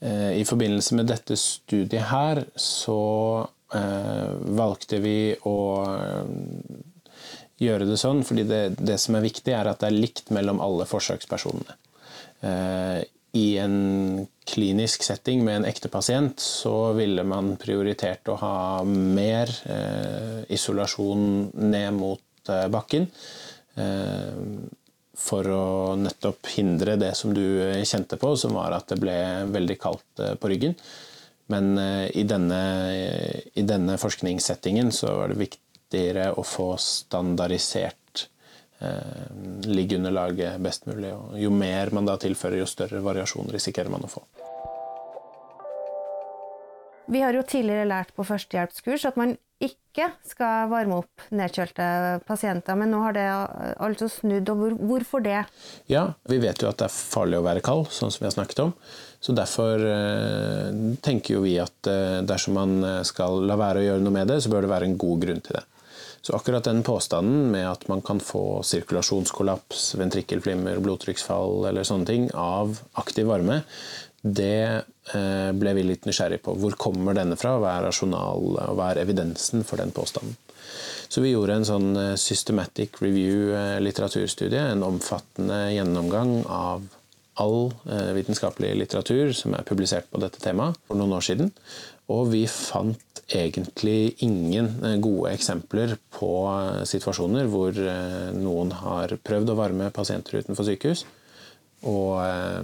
Eh, 0.00 0.40
I 0.40 0.44
forbindelse 0.48 0.96
med 0.98 1.10
dette 1.10 1.36
studiet 1.40 2.08
her 2.10 2.44
så 2.56 3.00
eh, 3.46 3.56
valgte 3.70 4.98
vi 5.02 5.34
å 5.46 5.58
eh, 5.86 6.32
gjøre 7.62 7.86
det 7.86 7.98
sånn, 8.00 8.24
fordi 8.26 8.46
det, 8.48 8.62
det, 8.80 8.98
som 8.98 9.18
er 9.18 9.26
viktig, 9.26 9.54
er 9.54 9.70
at 9.70 9.82
det 9.82 9.90
er 9.90 10.00
likt 10.00 10.32
mellom 10.34 10.62
alle 10.64 10.88
forsøkspersonene. 10.90 11.76
Eh, 12.46 13.02
I 13.38 13.48
en 13.62 13.76
klinisk 14.50 15.04
setting 15.06 15.44
med 15.46 15.60
en 15.60 15.68
ekte 15.68 15.92
pasient 15.92 16.42
så 16.42 16.92
ville 16.96 17.22
man 17.22 17.54
prioritert 17.60 18.26
å 18.32 18.40
ha 18.40 18.56
mer 18.82 19.52
isolasjon 20.50 21.52
ned 21.54 21.94
mot 21.94 22.24
Eh, 22.48 22.68
bakken. 22.68 23.06
Eh, 23.74 24.42
for 25.20 25.44
å 25.52 25.64
nettopp 26.00 26.48
hindre 26.54 26.94
det 26.96 27.12
som 27.18 27.34
du 27.36 27.44
eh, 27.60 27.82
kjente 27.84 28.16
på, 28.20 28.32
som 28.40 28.56
var 28.56 28.72
at 28.72 28.88
det 28.88 29.00
ble 29.02 29.16
veldig 29.52 29.76
kaldt 29.80 30.22
på 30.40 30.50
ryggen. 30.50 30.76
Men 31.50 31.72
i 32.14 32.22
denne, 32.28 32.60
i 33.58 33.64
denne 33.66 33.96
forskningssettingen 33.98 34.92
så 34.94 35.16
var 35.18 35.32
det 35.32 35.40
viktigere 35.40 36.28
å 36.38 36.44
få 36.46 36.72
standardisert 36.78 38.28
liggeunderlaget 39.66 40.60
best 40.62 40.86
mulig. 40.86 41.10
Og 41.12 41.36
jo 41.40 41.50
mer 41.52 41.90
man 41.92 42.08
da 42.08 42.16
tilfører, 42.20 42.60
jo 42.62 42.70
større 42.70 43.02
variasjon 43.04 43.50
risikerer 43.52 43.92
man 43.92 44.06
å 44.06 44.12
få. 44.12 44.22
Vi 47.10 47.20
har 47.24 47.34
jo 47.34 47.42
tidligere 47.42 47.88
lært 47.90 48.12
på 48.14 48.22
førstehjelpskurs 48.22 49.08
at 49.08 49.16
man 49.18 49.34
ikke 49.60 50.06
skal 50.24 50.70
varme 50.70 51.00
opp 51.02 51.24
nedkjølte 51.34 51.84
pasienter, 52.24 52.78
men 52.78 52.92
nå 52.94 53.00
har 53.02 53.16
det 53.16 53.26
altså 53.82 54.06
snudd. 54.08 54.48
og 54.48 54.78
Hvorfor 54.78 55.24
det? 55.24 55.42
Ja, 55.90 56.14
Vi 56.24 56.38
vet 56.38 56.62
jo 56.62 56.70
at 56.70 56.78
det 56.78 56.86
er 56.86 56.94
farlig 56.94 57.40
å 57.40 57.44
være 57.44 57.64
kald, 57.66 57.90
sånn 57.92 58.14
som 58.14 58.22
vi 58.22 58.30
har 58.30 58.36
snakket 58.38 58.62
om. 58.64 58.72
Så 59.20 59.32
Derfor 59.36 59.82
eh, 59.84 60.94
tenker 61.04 61.34
jo 61.34 61.42
vi 61.44 61.58
at 61.60 61.88
eh, 61.90 62.20
dersom 62.24 62.56
man 62.56 62.78
eh, 62.84 63.02
skal 63.04 63.42
la 63.44 63.58
være 63.60 63.82
å 63.82 63.84
gjøre 63.84 64.04
noe 64.04 64.16
med 64.16 64.30
det, 64.32 64.38
så 64.40 64.52
bør 64.52 64.64
det 64.64 64.72
være 64.72 64.88
en 64.88 64.96
god 65.00 65.26
grunn 65.26 65.42
til 65.44 65.58
det. 65.58 65.64
Så 66.24 66.34
akkurat 66.36 66.64
den 66.64 66.80
påstanden 66.84 67.50
med 67.52 67.66
at 67.68 67.84
man 67.88 68.00
kan 68.04 68.20
få 68.20 68.62
sirkulasjonskollaps, 68.64 69.94
ventrikkelflimmer, 70.00 70.80
blodtrykksfall 70.84 71.66
eller 71.68 71.84
sånne 71.88 72.08
ting 72.08 72.26
av 72.36 72.80
aktiv 73.00 73.28
varme, 73.28 73.62
det 74.20 74.84
ble 75.56 75.72
vi 75.78 75.82
litt 75.88 76.04
nysgjerrig 76.04 76.42
på. 76.44 76.52
Hvor 76.60 76.76
kommer 76.76 77.16
denne 77.16 77.38
fra? 77.40 77.54
Hva 77.56 77.70
er 77.72 77.86
rasjonal, 77.88 78.50
og 78.52 78.76
hva 78.76 78.90
er 78.92 79.00
evidensen 79.00 79.64
for 79.64 79.80
den 79.80 79.94
påstanden? 79.96 80.36
Så 81.08 81.24
vi 81.24 81.32
gjorde 81.32 81.56
en 81.56 81.64
sånn 81.64 81.88
systematic 82.20 83.00
review 83.00 83.56
litteraturstudie, 83.80 84.60
en 84.60 84.84
omfattende 84.84 85.62
gjennomgang 85.72 86.42
av 86.52 86.84
all 87.40 87.70
vitenskapelig 88.16 88.74
litteratur 88.76 89.32
som 89.36 89.54
er 89.56 89.66
publisert 89.68 90.10
på 90.12 90.20
dette 90.22 90.42
temaet 90.42 90.76
for 90.86 91.00
noen 91.00 91.16
år 91.16 91.24
siden. 91.24 91.50
Og 92.12 92.28
vi 92.32 92.42
fant 92.50 93.22
egentlig 93.30 94.16
ingen 94.26 94.68
gode 95.02 95.32
eksempler 95.32 95.94
på 96.12 96.32
situasjoner 96.90 97.48
hvor 97.50 97.76
noen 98.36 98.74
har 98.82 99.14
prøvd 99.24 99.52
å 99.52 99.58
varme 99.58 99.88
pasienter 99.94 100.42
utenfor 100.42 100.68
sykehus 100.68 101.06
og 101.88 102.20
eh, 102.20 102.62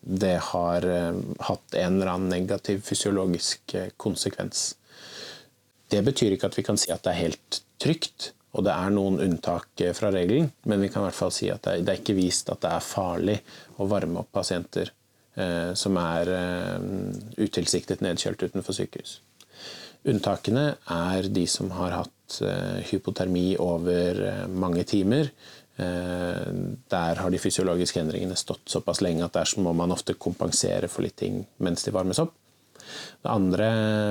det 0.00 0.36
har 0.50 0.86
eh, 0.88 1.22
hatt 1.46 1.76
en 1.76 1.96
eller 1.98 2.12
annen 2.14 2.32
negativ 2.32 2.82
fysiologisk 2.86 3.74
eh, 3.76 3.90
konsekvens. 4.00 4.74
Det 5.90 6.00
betyr 6.06 6.36
ikke 6.36 6.48
at 6.48 6.56
vi 6.56 6.64
kan 6.64 6.78
si 6.80 6.92
at 6.94 7.04
det 7.04 7.12
er 7.12 7.24
helt 7.26 7.60
trygt, 7.82 8.32
og 8.56 8.64
det 8.66 8.72
er 8.72 8.92
noen 8.94 9.20
unntak 9.22 9.82
fra 9.94 10.10
regelen, 10.14 10.48
men 10.66 10.82
vi 10.82 10.88
kan 10.90 11.04
i 11.04 11.08
hvert 11.08 11.18
fall 11.18 11.34
si 11.34 11.50
at 11.52 11.68
det 11.68 11.84
er 11.84 12.00
ikke 12.00 12.16
vist 12.18 12.50
at 12.50 12.62
det 12.64 12.72
er 12.72 12.82
farlig 12.82 13.36
å 13.80 13.88
varme 13.88 14.20
opp 14.22 14.32
pasienter 14.36 14.92
som 15.78 15.96
er 15.96 16.28
utilsiktet 17.40 18.02
nedkjølt 18.04 18.42
utenfor 18.50 18.76
sykehus. 18.76 19.12
Unntakene 20.10 20.64
er 20.92 21.28
de 21.32 21.44
som 21.48 21.70
har 21.78 21.94
hatt 21.94 22.40
hypotermi 22.90 23.54
over 23.62 24.20
mange 24.50 24.82
timer, 24.90 25.30
Eh, 25.80 26.52
Der 26.88 27.14
har 27.16 27.30
de 27.30 27.38
fysiologiske 27.38 28.00
endringene 28.02 28.36
stått 28.36 28.68
såpass 28.68 29.00
lenge 29.04 29.24
at 29.24 29.36
der 29.38 29.52
må 29.62 29.72
man 29.76 29.94
ofte 29.94 30.18
kompensere 30.18 30.90
for 30.90 31.06
litt 31.06 31.16
ting 31.22 31.44
mens 31.58 31.86
de 31.86 31.94
varmes 31.94 32.20
opp. 32.22 32.34
Den 33.22 33.30
andre 33.30 33.68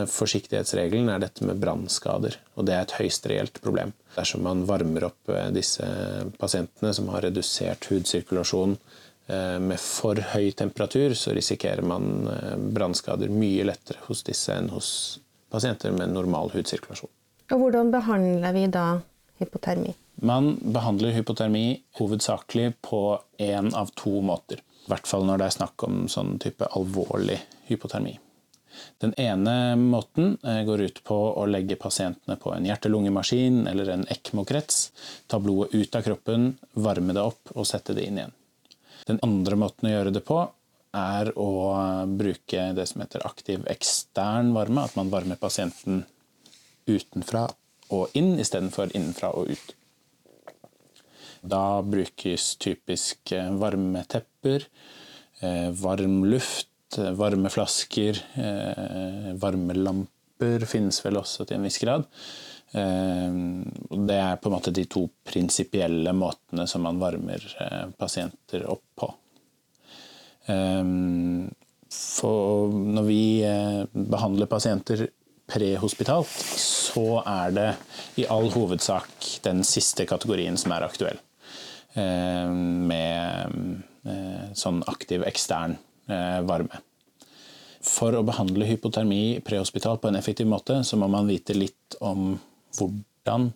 forsiktighetsregelen 0.08 1.10
er 1.12 1.20
dette 1.20 1.44
med 1.46 1.60
brannskader, 1.60 2.38
og 2.56 2.66
det 2.66 2.76
er 2.76 2.86
et 2.86 2.96
høyst 3.02 3.28
reelt 3.28 3.60
problem. 3.62 3.92
Dersom 4.16 4.46
man 4.46 4.64
varmer 4.70 5.10
opp 5.10 5.34
eh, 5.34 5.50
disse 5.54 5.86
pasientene 6.40 6.94
som 6.96 7.12
har 7.14 7.28
redusert 7.28 7.90
hudsirkulasjon 7.92 8.78
eh, 8.78 8.89
med 9.62 9.80
for 9.80 10.20
høy 10.34 10.52
temperatur, 10.58 11.14
så 11.14 11.34
risikerer 11.38 11.86
man 11.86 12.28
eh, 12.32 12.56
brannskader 12.58 13.32
mye 13.34 13.68
lettere 13.70 14.02
hos 14.08 14.24
disse 14.28 14.56
enn 14.56 14.72
hos 14.74 14.92
pasienter 15.54 15.94
med 15.96 16.14
normal 16.14 16.52
hudsirkulasjon. 16.54 17.12
Og 17.50 17.64
hvordan 17.64 17.92
behandler 17.94 18.54
vi 18.54 18.68
da 18.70 18.86
hypotermi? 19.42 19.94
Man 20.22 20.56
behandler 20.62 21.16
hypotermi 21.16 21.80
hovedsakelig 22.00 22.74
på 22.86 23.04
én 23.42 23.72
av 23.74 23.94
to 23.96 24.20
måter. 24.22 24.62
I 24.86 24.92
hvert 24.92 25.08
fall 25.08 25.26
når 25.26 25.40
det 25.40 25.48
er 25.48 25.58
snakk 25.60 25.86
om 25.88 26.02
sånn 26.12 26.36
type 26.42 26.68
alvorlig 26.76 27.38
hypotermi. 27.70 28.18
Den 28.98 29.14
ene 29.20 29.76
måten 29.80 30.38
eh, 30.44 30.64
går 30.68 30.82
ut 30.88 31.04
på 31.04 31.18
å 31.42 31.46
legge 31.50 31.78
pasientene 31.80 32.38
på 32.40 32.54
en 32.54 32.68
hjerte-lungemaskin 32.68 33.66
eller 33.70 33.94
en 33.94 34.06
ECMO-krets, 34.12 34.90
ta 35.28 35.40
blodet 35.42 35.74
ut 35.76 35.96
av 35.96 36.06
kroppen, 36.06 36.52
varme 36.74 37.16
det 37.16 37.24
opp 37.24 37.56
og 37.56 37.68
sette 37.68 37.96
det 37.98 38.08
inn 38.08 38.22
igjen. 38.22 38.36
Den 39.10 39.20
andre 39.26 39.58
måten 39.58 39.90
å 39.90 39.94
gjøre 39.94 40.14
det 40.14 40.22
på 40.28 40.44
er 40.96 41.32
å 41.38 41.50
bruke 42.18 42.70
det 42.78 42.86
som 42.90 43.02
heter 43.04 43.26
aktiv 43.26 43.66
ekstern 43.70 44.54
varme, 44.56 44.86
at 44.86 44.96
man 44.98 45.12
varmer 45.14 45.40
pasienten 45.42 46.04
utenfra 46.90 47.48
og 47.94 48.16
inn 48.18 48.36
istedenfor 48.42 48.94
innenfra 48.94 49.32
og 49.38 49.54
ut. 49.54 49.76
Da 51.42 51.82
brukes 51.86 52.52
typisk 52.60 53.32
eh, 53.32 53.50
varmetepper, 53.62 54.66
eh, 55.40 55.70
varm 55.80 56.26
luft, 56.28 56.98
eh, 56.98 57.14
varmeflasker, 57.16 58.20
varmelamper 59.40 60.66
finnes 60.68 61.00
vel 61.06 61.22
også 61.22 61.48
til 61.48 61.60
en 61.60 61.68
viss 61.70 61.80
grad. 61.82 62.06
Det 62.72 64.18
er 64.18 64.36
på 64.38 64.50
en 64.50 64.54
måte 64.54 64.74
de 64.76 64.86
to 64.86 65.08
prinsipielle 65.26 66.14
måtene 66.14 66.68
som 66.70 66.84
man 66.86 67.00
varmer 67.02 67.42
pasienter 67.98 68.68
opp 68.70 68.86
på. 69.00 69.10
For 71.90 72.76
når 72.98 73.08
vi 73.08 73.24
behandler 73.94 74.50
pasienter 74.52 75.08
prehospitalt, 75.50 76.30
så 76.62 77.24
er 77.26 77.56
det 77.58 77.70
i 78.22 78.28
all 78.30 78.52
hovedsak 78.54 79.40
den 79.46 79.64
siste 79.66 80.06
kategorien 80.10 80.58
som 80.62 80.74
er 80.76 80.86
aktuell. 80.86 81.18
Med 81.98 83.82
sånn 84.58 84.84
aktiv 84.90 85.26
ekstern 85.26 85.78
varme. 86.46 86.84
For 87.80 88.14
å 88.14 88.26
behandle 88.28 88.68
hypotermi 88.68 89.40
prehospitalt 89.46 90.02
på 90.04 90.10
en 90.12 90.20
effektiv 90.20 90.48
måte, 90.52 90.84
så 90.84 90.98
må 91.00 91.08
man 91.10 91.30
vite 91.30 91.56
litt 91.56 91.96
om 92.04 92.38
hvordan 92.78 93.50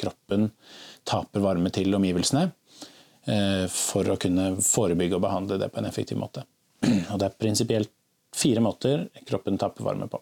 kroppen 0.00 0.48
taper 1.06 1.42
varme 1.44 1.70
til 1.70 1.94
omgivelsene, 1.94 2.48
for 3.70 4.10
å 4.10 4.16
kunne 4.18 4.48
forebygge 4.64 5.14
og 5.14 5.22
behandle 5.22 5.58
det 5.60 5.68
på 5.70 5.78
en 5.78 5.86
effektiv 5.86 6.18
måte. 6.18 6.42
Og 7.12 7.20
det 7.20 7.28
er 7.28 7.36
prinsipielt 7.38 7.92
fire 8.34 8.62
måter 8.64 9.06
kroppen 9.28 9.58
taper 9.60 9.84
varme 9.84 10.08
på. 10.10 10.20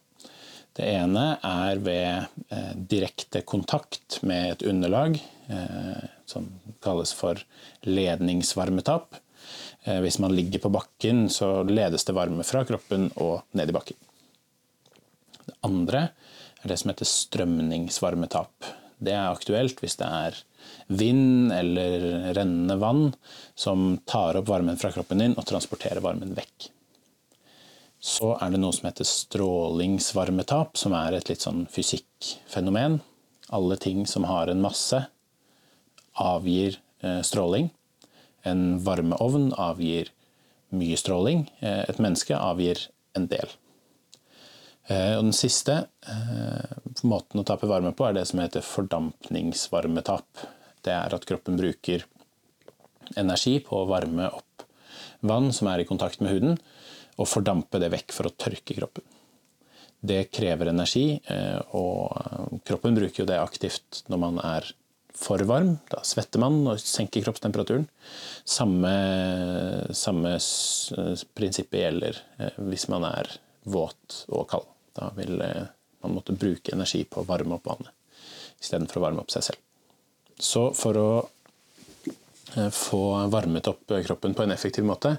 Det 0.77 0.87
ene 0.87 1.25
er 1.43 1.81
ved 1.83 2.27
eh, 2.55 2.75
direkte 2.75 3.43
kontakt 3.43 4.21
med 4.27 4.53
et 4.53 4.63
underlag, 4.71 5.17
eh, 5.51 6.05
som 6.31 6.47
kalles 6.83 7.13
for 7.17 7.41
ledningsvarmetap. 7.83 9.19
Eh, 9.85 9.99
hvis 10.05 10.21
man 10.23 10.35
ligger 10.37 10.63
på 10.63 10.73
bakken, 10.73 11.27
så 11.33 11.65
ledes 11.67 12.07
det 12.07 12.15
varme 12.15 12.47
fra 12.47 12.63
kroppen 12.69 13.11
og 13.19 13.43
ned 13.59 13.73
i 13.73 13.75
bakken. 13.75 13.99
Det 15.49 15.59
andre 15.67 16.07
det 16.69 16.77
som 16.77 16.91
heter 16.93 17.09
strømningsvarmetap. 17.09 18.69
Det 19.01 19.15
er 19.17 19.31
aktuelt 19.31 19.81
hvis 19.81 19.97
det 20.01 20.09
er 20.09 20.37
vind 20.93 21.53
eller 21.57 22.35
rennende 22.37 22.77
vann 22.81 23.07
som 23.57 23.95
tar 24.05 24.37
opp 24.37 24.51
varmen 24.51 24.77
fra 24.81 24.91
kroppen 24.93 25.23
din 25.23 25.37
og 25.39 25.47
transporterer 25.49 26.03
varmen 26.05 26.35
vekk. 26.37 26.69
Så 28.01 28.35
er 28.41 28.53
det 28.53 28.61
noe 28.61 28.73
som 28.73 28.89
heter 28.89 29.05
strålingsvarmetap, 29.05 30.77
som 30.81 30.95
er 30.97 31.17
et 31.17 31.29
litt 31.29 31.45
sånn 31.45 31.67
fysikkfenomen. 31.69 33.01
Alle 33.53 33.77
ting 33.81 34.07
som 34.09 34.25
har 34.29 34.49
en 34.49 34.63
masse, 34.65 35.03
avgir 36.21 36.79
eh, 37.05 37.21
stråling. 37.25 37.69
En 38.49 38.81
varmeovn 38.85 39.51
avgir 39.53 40.09
mye 40.73 40.97
stråling. 40.97 41.45
Eh, 41.61 41.85
et 41.93 42.01
menneske 42.01 42.37
avgir 42.37 42.87
en 43.17 43.29
del. 43.29 43.53
Eh, 44.91 45.15
og 45.17 45.29
den 45.29 45.37
siste 45.37 45.85
måten 47.07 47.41
å 47.41 47.47
tape 47.47 47.69
varme 47.71 47.93
på 47.97 48.09
er 48.09 48.17
det 48.17 48.27
som 48.29 48.43
heter 48.43 48.65
fordampningsvarmetap. 48.67 50.45
Det 50.85 50.95
er 50.97 51.15
at 51.15 51.27
kroppen 51.29 51.59
bruker 51.61 52.05
energi 53.19 53.59
på 53.65 53.81
å 53.81 53.89
varme 53.91 54.29
opp 54.31 54.67
vann 55.27 55.51
som 55.53 55.69
er 55.71 55.83
i 55.83 55.89
kontakt 55.89 56.21
med 56.23 56.33
huden, 56.35 56.59
og 57.21 57.29
fordampe 57.29 57.81
det 57.83 57.91
vekk 57.93 58.15
for 58.17 58.29
å 58.29 58.35
tørke 58.35 58.77
kroppen. 58.77 59.05
Det 60.01 60.31
krever 60.33 60.71
energi, 60.73 61.21
eh, 61.29 61.61
og 61.77 62.61
kroppen 62.65 62.97
bruker 62.97 63.23
jo 63.23 63.29
det 63.29 63.41
aktivt 63.41 64.05
når 64.09 64.23
man 64.23 64.41
er 64.41 64.71
for 65.21 65.43
varm. 65.45 65.75
Da 65.93 66.01
svetter 66.07 66.41
man 66.41 66.63
og 66.65 66.81
senker 66.81 67.27
kroppstemperaturen. 67.27 67.85
Samme, 68.49 68.95
samme 69.93 70.39
prinsippet 71.37 71.85
gjelder 71.85 72.23
eh, 72.41 72.61
hvis 72.71 72.89
man 72.89 73.05
er 73.11 73.35
våt 73.69 74.23
og 74.33 74.49
kald. 74.49 74.71
Da 75.01 75.11
vil 75.17 75.41
eh, 75.45 75.67
man 76.05 76.15
måtte 76.17 76.37
bruke 76.37 76.77
energi 76.77 77.03
på 77.09 77.23
å 77.23 77.29
varme 77.29 77.57
opp 77.57 77.69
vannet 77.73 77.97
istedenfor 78.61 79.01
å 79.01 79.05
varme 79.07 79.23
opp 79.23 79.33
seg 79.33 79.47
selv. 79.47 79.61
Så 80.37 80.67
for 80.77 80.97
å 81.01 81.11
Eh, 82.57 82.71
få 82.71 83.27
varmet 83.27 83.67
opp 83.67 83.93
kroppen 84.07 84.35
på 84.35 84.43
en 84.43 84.51
effektiv 84.51 84.85
måte, 84.85 85.17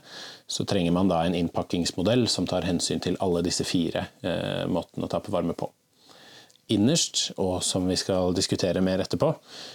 så 0.47 0.65
trenger 0.65 0.91
man 0.91 1.07
da 1.07 1.21
en 1.23 1.35
innpakkingsmodell 1.35 2.27
som 2.27 2.47
tar 2.47 2.67
hensyn 2.67 2.99
til 2.99 3.15
alle 3.23 3.43
disse 3.45 3.63
fire 3.63 4.07
eh, 4.21 4.65
måtene 4.67 5.07
å 5.07 5.11
tape 5.11 5.31
varme 5.31 5.55
på. 5.55 5.69
Innerst, 6.75 7.31
og 7.39 7.61
som 7.63 7.87
vi 7.87 7.97
skal 7.99 8.35
diskutere 8.35 8.83
mer 8.83 9.03
etterpå, 9.03 9.31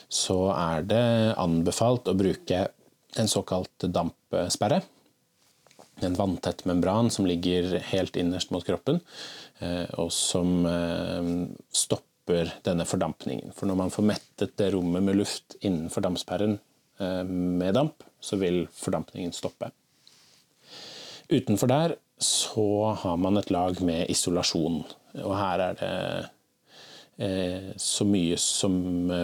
så 0.09 0.39
er 0.53 0.85
det 0.89 1.07
anbefalt 1.41 2.09
å 2.09 2.17
bruke 2.17 2.67
en 3.17 3.29
såkalt 3.29 3.89
dampsperre. 3.89 4.83
En 6.05 6.17
vanntett 6.17 6.65
membran 6.69 7.09
som 7.13 7.29
ligger 7.29 7.79
helt 7.89 8.17
innerst 8.21 8.53
mot 8.53 8.65
kroppen, 8.65 9.01
eh, 9.01 9.46
og 9.97 10.11
som 10.13 10.67
eh, 10.69 11.31
stopper 11.73 12.51
denne 12.67 12.85
fordampningen. 12.85 13.55
For 13.57 13.71
når 13.71 13.79
man 13.81 13.93
får 13.95 14.09
mettet 14.13 14.57
det 14.61 14.73
rommet 14.75 15.05
med 15.07 15.17
luft 15.17 15.57
innenfor 15.65 16.05
dampsperren 16.05 16.59
Eh, 16.99 17.25
med 17.25 17.75
damp, 17.75 18.03
så 18.21 18.37
vil 18.37 18.67
fordampningen 18.73 19.33
stoppe. 19.33 19.71
Utenfor 21.29 21.69
der 21.69 21.97
så 22.19 22.97
har 22.97 23.17
man 23.17 23.37
et 23.37 23.51
lag 23.51 23.81
med 23.85 24.09
isolasjon, 24.11 24.81
og 25.21 25.35
her 25.37 25.63
er 25.65 25.81
det 25.81 25.97
eh, 27.27 27.67
så 27.77 28.07
mye 28.09 28.39
som 28.41 28.79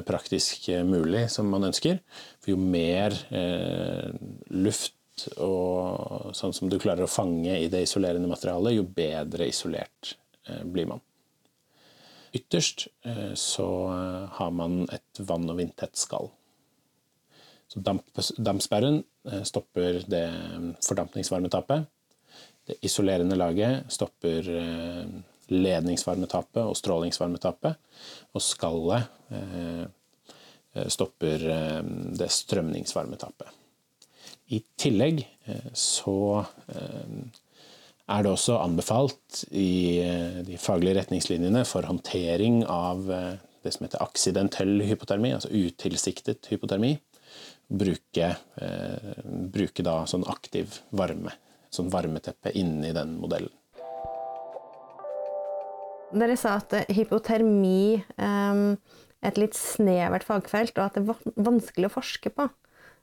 praktisk 0.05 0.68
mulig 0.85 1.29
som 1.33 1.49
man 1.49 1.71
ønsker. 1.71 2.03
For 2.42 2.53
jo 2.53 2.59
mer 2.61 3.16
eh, 3.33 4.11
luft 4.51 5.29
og 5.38 6.33
sånn 6.37 6.53
som 6.57 6.68
du 6.68 6.77
klarer 6.83 7.07
å 7.07 7.14
fange 7.14 7.57
i 7.57 7.71
det 7.73 7.87
isolerende 7.87 8.29
materialet, 8.29 8.77
jo 8.77 8.85
bedre 8.85 9.49
isolert 9.49 10.16
blir 10.64 10.88
man. 10.90 11.02
Ytterst 12.33 12.87
så 13.38 13.66
har 14.33 14.50
man 14.57 14.87
et 14.90 15.20
vann- 15.28 15.50
og 15.52 15.59
vindtett 15.61 15.98
skall. 16.00 16.31
Så 17.72 17.81
damp, 17.81 18.05
dampsperren 18.37 19.02
eh, 19.33 19.42
stopper 19.42 20.02
det 20.07 20.26
fordampningsvarmetapet. 20.85 21.87
Det 22.68 22.76
isolerende 22.85 23.37
laget 23.38 23.88
stopper 23.92 24.48
eh, 24.59 25.07
ledningsvarmetapet 25.48 26.61
og 26.66 26.76
strålingsvarmetapet. 26.76 27.81
Og 28.37 28.44
skallet 28.44 29.09
eh, 29.33 29.87
stopper 30.92 31.42
det 32.16 32.28
strømningsvarmetapet. 32.33 33.48
I 34.57 34.62
tillegg 34.81 35.18
så 35.76 36.14
er 38.11 38.25
det 38.25 38.33
også 38.33 38.59
anbefalt 38.62 39.45
i 39.55 40.03
de 40.47 40.59
faglige 40.61 40.97
retningslinjene 40.99 41.62
for 41.69 41.87
håndtering 41.87 42.62
av 42.67 43.07
det 43.62 43.73
som 43.75 43.87
heter 43.87 44.03
aksidentell 44.03 44.83
hypotermi, 44.87 45.33
altså 45.37 45.51
utilsiktet 45.55 46.49
hypotermi, 46.51 46.97
bruke, 47.73 48.35
eh, 48.61 49.12
bruke 49.55 49.85
da 49.87 50.03
sånn 50.11 50.27
aktiv 50.29 50.81
varme, 50.91 51.35
sånn 51.73 51.91
varmeteppe 51.93 52.53
inni 52.59 52.93
den 52.95 53.17
modellen. 53.23 53.53
Dere 56.12 56.37
sa 56.37 56.59
at 56.61 56.75
hypotermi 56.93 58.03
er 58.21 58.77
et 59.23 59.38
litt 59.38 59.57
snevert 59.57 60.27
fagfelt, 60.27 60.75
og 60.77 60.85
at 60.85 60.99
det 60.99 61.07
er 61.07 61.45
vanskelig 61.47 61.88
å 61.88 61.95
forske 61.95 62.33
på. 62.35 62.51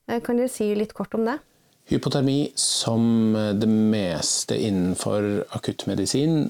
Eh, 0.08 0.20
Kan 0.22 0.38
dere 0.38 0.52
si 0.52 0.76
litt 0.76 0.94
kort 0.94 1.16
om 1.16 1.26
det? 1.26 1.40
Hypotermi, 1.90 2.52
som 2.60 3.34
det 3.58 3.68
meste 3.70 4.58
innenfor 4.62 5.46
akuttmedisin, 5.58 6.44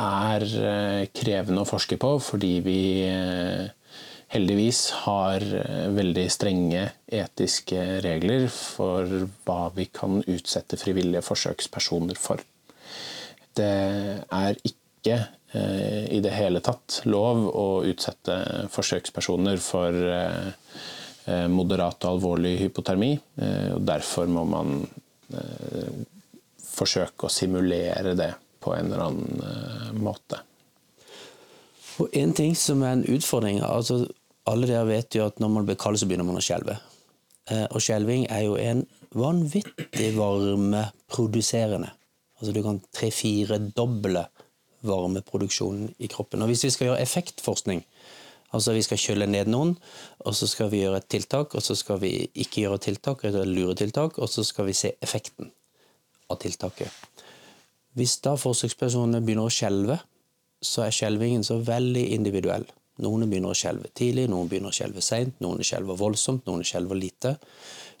er 0.00 0.46
eh, 0.46 1.02
krevende 1.12 1.64
å 1.64 1.68
forske 1.68 1.98
på 2.00 2.14
fordi 2.24 2.52
vi 2.64 2.80
eh, 3.04 3.68
heldigvis 4.32 4.82
har 5.04 5.42
eh, 5.42 5.88
veldig 5.96 6.26
strenge 6.32 6.84
etiske 7.06 7.82
regler 8.04 8.46
for 8.54 9.28
hva 9.46 9.60
vi 9.76 9.88
kan 9.92 10.22
utsette 10.22 10.78
frivillige 10.80 11.24
forsøkspersoner 11.26 12.18
for. 12.20 12.42
Det 13.56 13.70
er 14.22 14.60
ikke 14.62 15.18
eh, 15.52 16.06
i 16.14 16.22
det 16.22 16.34
hele 16.36 16.62
tatt 16.64 17.02
lov 17.10 17.48
å 17.50 17.68
utsette 17.90 18.68
forsøkspersoner 18.72 19.60
for 19.64 20.02
eh, 20.14 20.48
eh, 20.48 20.99
moderat 21.50 22.04
og 22.04 22.16
alvorlig 22.16 22.56
hypotermi. 22.64 23.10
eh, 23.42 23.72
og 23.76 23.82
Derfor 23.88 24.30
må 24.30 24.44
man 24.48 24.76
eh, 25.34 25.90
forsøke 26.70 27.26
å 27.28 27.32
simulere 27.32 28.14
det 28.18 28.32
på 28.60 28.74
en 28.76 28.90
eller 28.90 29.04
annen 29.06 29.44
eh, 29.46 29.90
måte. 30.00 30.40
Og 32.00 32.16
en 32.16 32.32
ting 32.36 32.54
som 32.56 32.82
er 32.86 32.96
en 32.96 33.06
utfordring 33.12 33.60
altså 33.66 34.06
Alle 34.48 34.66
dere 34.66 34.86
vet 34.88 35.14
jo 35.14 35.26
at 35.28 35.36
når 35.38 35.50
man 35.52 35.66
blir 35.68 35.76
kald, 35.78 35.98
så 36.00 36.06
begynner 36.08 36.24
man 36.26 36.38
å 36.40 36.42
skjelve. 36.42 36.78
Eh, 37.52 37.66
Og 37.70 37.82
skjelving 37.84 38.24
er 38.32 38.46
jo 38.46 38.56
en 38.58 38.86
vanvittig 39.12 40.08
varmeproduserende. 40.16 41.90
Altså 42.40 42.54
du 42.56 42.62
kan 42.64 42.80
tre-fire-doble 42.96 44.24
varmeproduksjonen 44.88 45.90
i 46.00 46.08
kroppen. 46.08 46.40
Og 46.40 46.48
hvis 46.50 46.64
vi 46.64 46.72
skal 46.72 46.88
gjøre 46.88 47.04
effektforskning, 47.04 47.84
altså 48.56 48.74
vi 48.76 48.82
skal 48.86 49.00
kjøle 49.00 49.28
ned 49.30 49.50
noen, 49.52 49.74
og 50.24 50.36
så 50.36 50.48
skal 50.50 50.70
vi 50.72 50.82
gjøre 50.82 51.00
et 51.02 51.08
tiltak, 51.12 51.54
og 51.54 51.64
så 51.64 51.76
skal 51.78 52.00
vi 52.02 52.12
ikke 52.34 52.64
gjøre 52.64 52.82
tiltak, 52.86 53.24
eller 53.28 53.48
luretiltak, 53.48 54.18
og 54.18 54.30
så 54.30 54.44
skal 54.46 54.68
vi 54.70 54.76
se 54.76 54.94
effekten 55.02 55.52
av 56.30 56.40
tiltaket. 56.42 56.90
Hvis 57.98 58.20
da 58.24 58.36
forsøkspersonene 58.38 59.22
begynner 59.24 59.50
å 59.50 59.54
skjelve, 59.54 59.98
så 60.60 60.84
er 60.84 60.94
skjelvingen 60.94 61.42
så 61.46 61.58
veldig 61.64 62.04
individuell. 62.14 62.66
Noen 63.00 63.24
begynner 63.30 63.54
å 63.54 63.56
skjelve 63.56 63.88
tidlig, 63.96 64.26
noen 64.28 64.48
begynner 64.50 64.72
å 64.72 64.76
skjelve 64.76 65.02
seint, 65.04 65.38
noen 65.40 65.64
skjelver 65.64 65.98
voldsomt, 65.98 66.44
noen 66.48 66.64
skjelver 66.66 66.98
lite. 67.00 67.34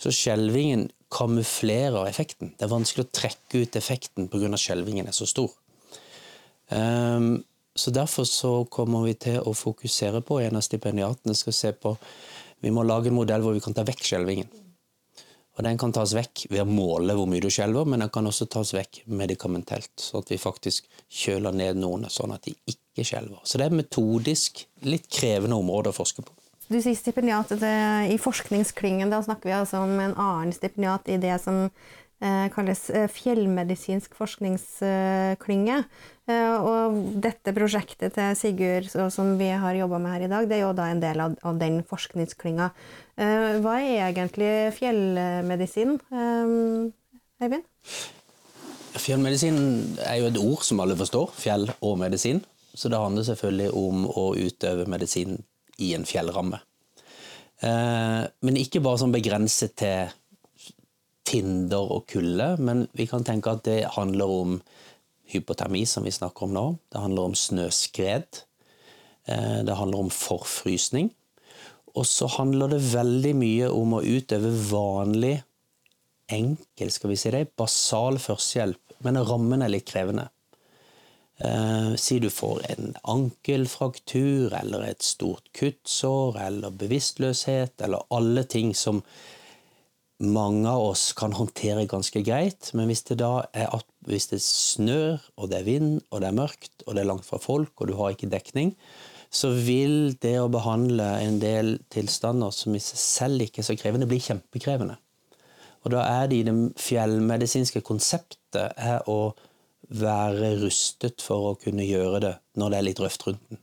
Så 0.00 0.12
skjelvingen 0.14 0.88
kamuflerer 1.10 2.06
effekten. 2.06 2.52
Det 2.56 2.66
er 2.66 2.72
vanskelig 2.72 3.06
å 3.06 3.12
trekke 3.16 3.64
ut 3.64 3.78
effekten 3.80 4.28
pga. 4.28 4.50
skjelvingen 4.60 5.08
er 5.08 5.16
så 5.16 5.26
stor. 5.26 5.50
Ehm, 6.70 7.42
så 7.80 7.92
Derfor 7.94 8.26
så 8.28 8.52
kommer 8.68 9.06
vi 9.08 9.14
til 9.26 9.40
å 9.40 9.54
fokusere 9.56 10.20
på 10.26 10.40
en 10.44 10.58
av 10.58 10.64
stipendiatene 10.66 11.36
skal 11.36 11.56
se 11.56 11.72
på 11.72 11.96
Vi 12.60 12.72
må 12.74 12.84
lage 12.84 13.08
en 13.08 13.16
modell 13.16 13.40
hvor 13.40 13.56
vi 13.56 13.62
kan 13.64 13.76
ta 13.76 13.86
vekk 13.88 14.02
skjelvingen. 14.04 14.50
Og 15.56 15.64
Den 15.64 15.78
kan 15.80 15.92
tas 15.92 16.12
vekk 16.16 16.46
ved 16.48 16.62
å 16.62 16.68
måle 16.68 17.14
hvor 17.16 17.28
mye 17.28 17.42
du 17.42 17.50
skjelver, 17.52 17.84
men 17.88 18.00
den 18.00 18.12
kan 18.12 18.24
også 18.28 18.46
tas 18.48 18.70
vekk 18.72 19.02
medikamentelt. 19.12 19.92
Sånn 20.00 20.22
at 20.22 20.30
vi 20.32 20.38
faktisk 20.40 20.86
kjøler 21.08 21.56
ned 21.56 21.80
noen 21.80 22.06
sånn 22.12 22.32
at 22.32 22.46
de 22.46 22.54
ikke 22.70 23.04
skjelver. 23.04 23.42
Så 23.44 23.60
det 23.60 23.66
er 23.66 23.76
metodisk 23.76 24.62
litt 24.88 25.10
krevende 25.12 25.58
område 25.60 25.92
å 25.92 25.96
forske 25.96 26.24
på. 26.24 26.32
Du 26.70 26.78
sier 26.78 26.94
stipendiat 26.94 27.50
i 27.58 28.16
forskningsklyngen. 28.22 29.10
Da 29.10 29.18
snakker 29.26 29.50
vi 29.50 29.56
altså 29.56 29.82
om 29.82 29.96
en 29.98 30.14
annen 30.14 30.54
stipendiat 30.54 31.08
i 31.10 31.18
det 31.20 31.34
som 31.42 31.64
eh, 31.66 32.46
kalles 32.54 32.84
eh, 32.94 33.08
fjellmedisinsk 33.10 34.14
forskningsklynge. 34.16 35.80
Eh, 36.30 36.68
og 36.70 37.00
dette 37.24 37.54
prosjektet 37.56 38.14
til 38.16 38.38
Sigurd 38.38 38.88
som 39.12 39.34
vi 39.40 39.50
har 39.50 39.78
jobba 39.78 40.00
med 40.02 40.14
her 40.14 40.26
i 40.26 40.30
dag, 40.30 40.48
det 40.50 40.58
er 40.58 40.64
jo 40.64 40.76
da 40.76 40.86
en 40.90 41.02
del 41.02 41.24
av, 41.24 41.36
av 41.46 41.58
den 41.60 41.80
forskningsklynga. 41.90 42.70
Eh, 43.20 43.58
hva 43.64 43.76
er 43.82 44.06
egentlig 44.10 44.52
fjellmedisin, 44.78 45.98
Eivind? 47.40 47.66
Fjellmedisin 49.00 49.60
er 50.04 50.20
jo 50.20 50.30
et 50.30 50.40
ord 50.40 50.64
som 50.66 50.82
alle 50.82 50.96
forstår. 50.98 51.30
Fjell 51.40 51.68
og 51.78 52.00
medisin. 52.00 52.42
Så 52.74 52.90
det 52.90 53.00
handler 53.00 53.26
selvfølgelig 53.26 53.70
om 53.76 54.04
å 54.08 54.30
utøve 54.38 54.86
medisin 54.90 55.40
i 55.82 55.94
en 55.96 56.06
fjellramme. 56.06 56.60
Eh, 57.60 58.24
men 58.46 58.60
ikke 58.60 58.82
bare 58.84 59.00
som 59.02 59.12
begrenset 59.12 59.76
til 59.80 60.12
tinder 61.30 61.92
og 61.96 62.06
kulde, 62.10 62.54
men 62.58 62.86
vi 62.96 63.06
kan 63.10 63.24
tenke 63.26 63.52
at 63.52 63.64
det 63.66 63.82
handler 63.94 64.32
om 64.32 64.54
hypotermi, 65.30 65.84
som 65.86 66.06
vi 66.06 66.12
snakker 66.14 66.46
om 66.46 66.54
nå. 66.54 66.66
Det 66.92 67.02
handler 67.02 67.30
om 67.30 67.36
snøskred. 67.38 68.42
Eh, 69.26 69.60
det 69.66 69.78
handler 69.78 70.06
om 70.06 70.10
forfrysning. 70.10 71.10
Og 71.94 72.06
så 72.06 72.28
handler 72.38 72.74
det 72.74 72.82
veldig 72.92 73.32
mye 73.38 73.70
om 73.74 73.96
å 73.98 74.04
utøve 74.04 74.52
vanlig, 74.70 75.40
enkel, 76.30 76.92
skal 76.94 77.10
vi 77.10 77.16
si 77.18 77.32
det, 77.34 77.48
basal 77.58 78.20
førstehjelp, 78.22 79.00
men 79.02 79.18
rammen 79.26 79.64
er 79.66 79.72
litt 79.72 79.88
krevende. 79.90 80.28
Eh, 81.40 81.94
si 81.96 82.18
du 82.20 82.28
får 82.30 82.60
en 82.74 82.94
ankelfraktur 83.08 84.52
eller 84.54 84.84
et 84.90 85.02
stort 85.02 85.48
kuttsår 85.56 86.36
eller 86.46 86.74
bevisstløshet 86.76 87.80
eller 87.80 88.04
alle 88.12 88.44
ting 88.44 88.74
som 88.76 89.00
mange 90.20 90.68
av 90.68 90.82
oss 90.90 91.10
kan 91.16 91.32
håndtere 91.32 91.86
ganske 91.88 92.20
greit, 92.24 92.70
men 92.76 92.90
hvis 92.90 93.02
det 93.08 93.20
da 93.22 93.46
er 93.56 93.70
at 93.72 93.86
hvis 94.08 94.28
det 94.32 94.40
snør, 94.44 95.20
og 95.40 95.50
det 95.50 95.60
er 95.60 95.68
vind, 95.68 95.92
og 96.10 96.20
det 96.20 96.28
er 96.28 96.36
mørkt, 96.36 96.84
og 96.86 96.94
det 96.94 97.02
er 97.02 97.08
langt 97.08 97.28
fra 97.28 97.40
folk, 97.40 97.72
og 97.80 97.88
du 97.88 97.94
har 97.96 98.12
ikke 98.12 98.30
dekning, 98.32 98.74
så 99.30 99.52
vil 99.54 100.16
det 100.20 100.34
å 100.40 100.50
behandle 100.50 101.06
en 101.22 101.38
del 101.40 101.76
tilstander 101.92 102.52
som 102.52 102.74
i 102.74 102.82
seg 102.82 103.00
selv 103.00 103.44
ikke 103.46 103.62
er 103.62 103.68
så 103.70 103.78
krevende, 103.78 104.08
bli 104.10 104.18
kjempekrevende. 104.22 104.98
Og 105.86 105.94
da 105.94 106.04
er 106.04 106.28
det 106.28 106.40
i 106.40 106.46
det 106.48 106.56
fjellmedisinske 106.80 107.80
konseptet 107.86 108.74
er 108.76 109.06
å 109.08 109.32
være 109.90 110.54
rustet 110.60 111.22
for 111.24 111.50
å 111.50 111.58
kunne 111.58 111.86
gjøre 111.86 112.20
det 112.26 112.34
når 112.60 112.72
det 112.72 112.78
er 112.78 112.86
litt 112.90 113.02
røft 113.02 113.26
rundt 113.26 113.46
den. 113.48 113.62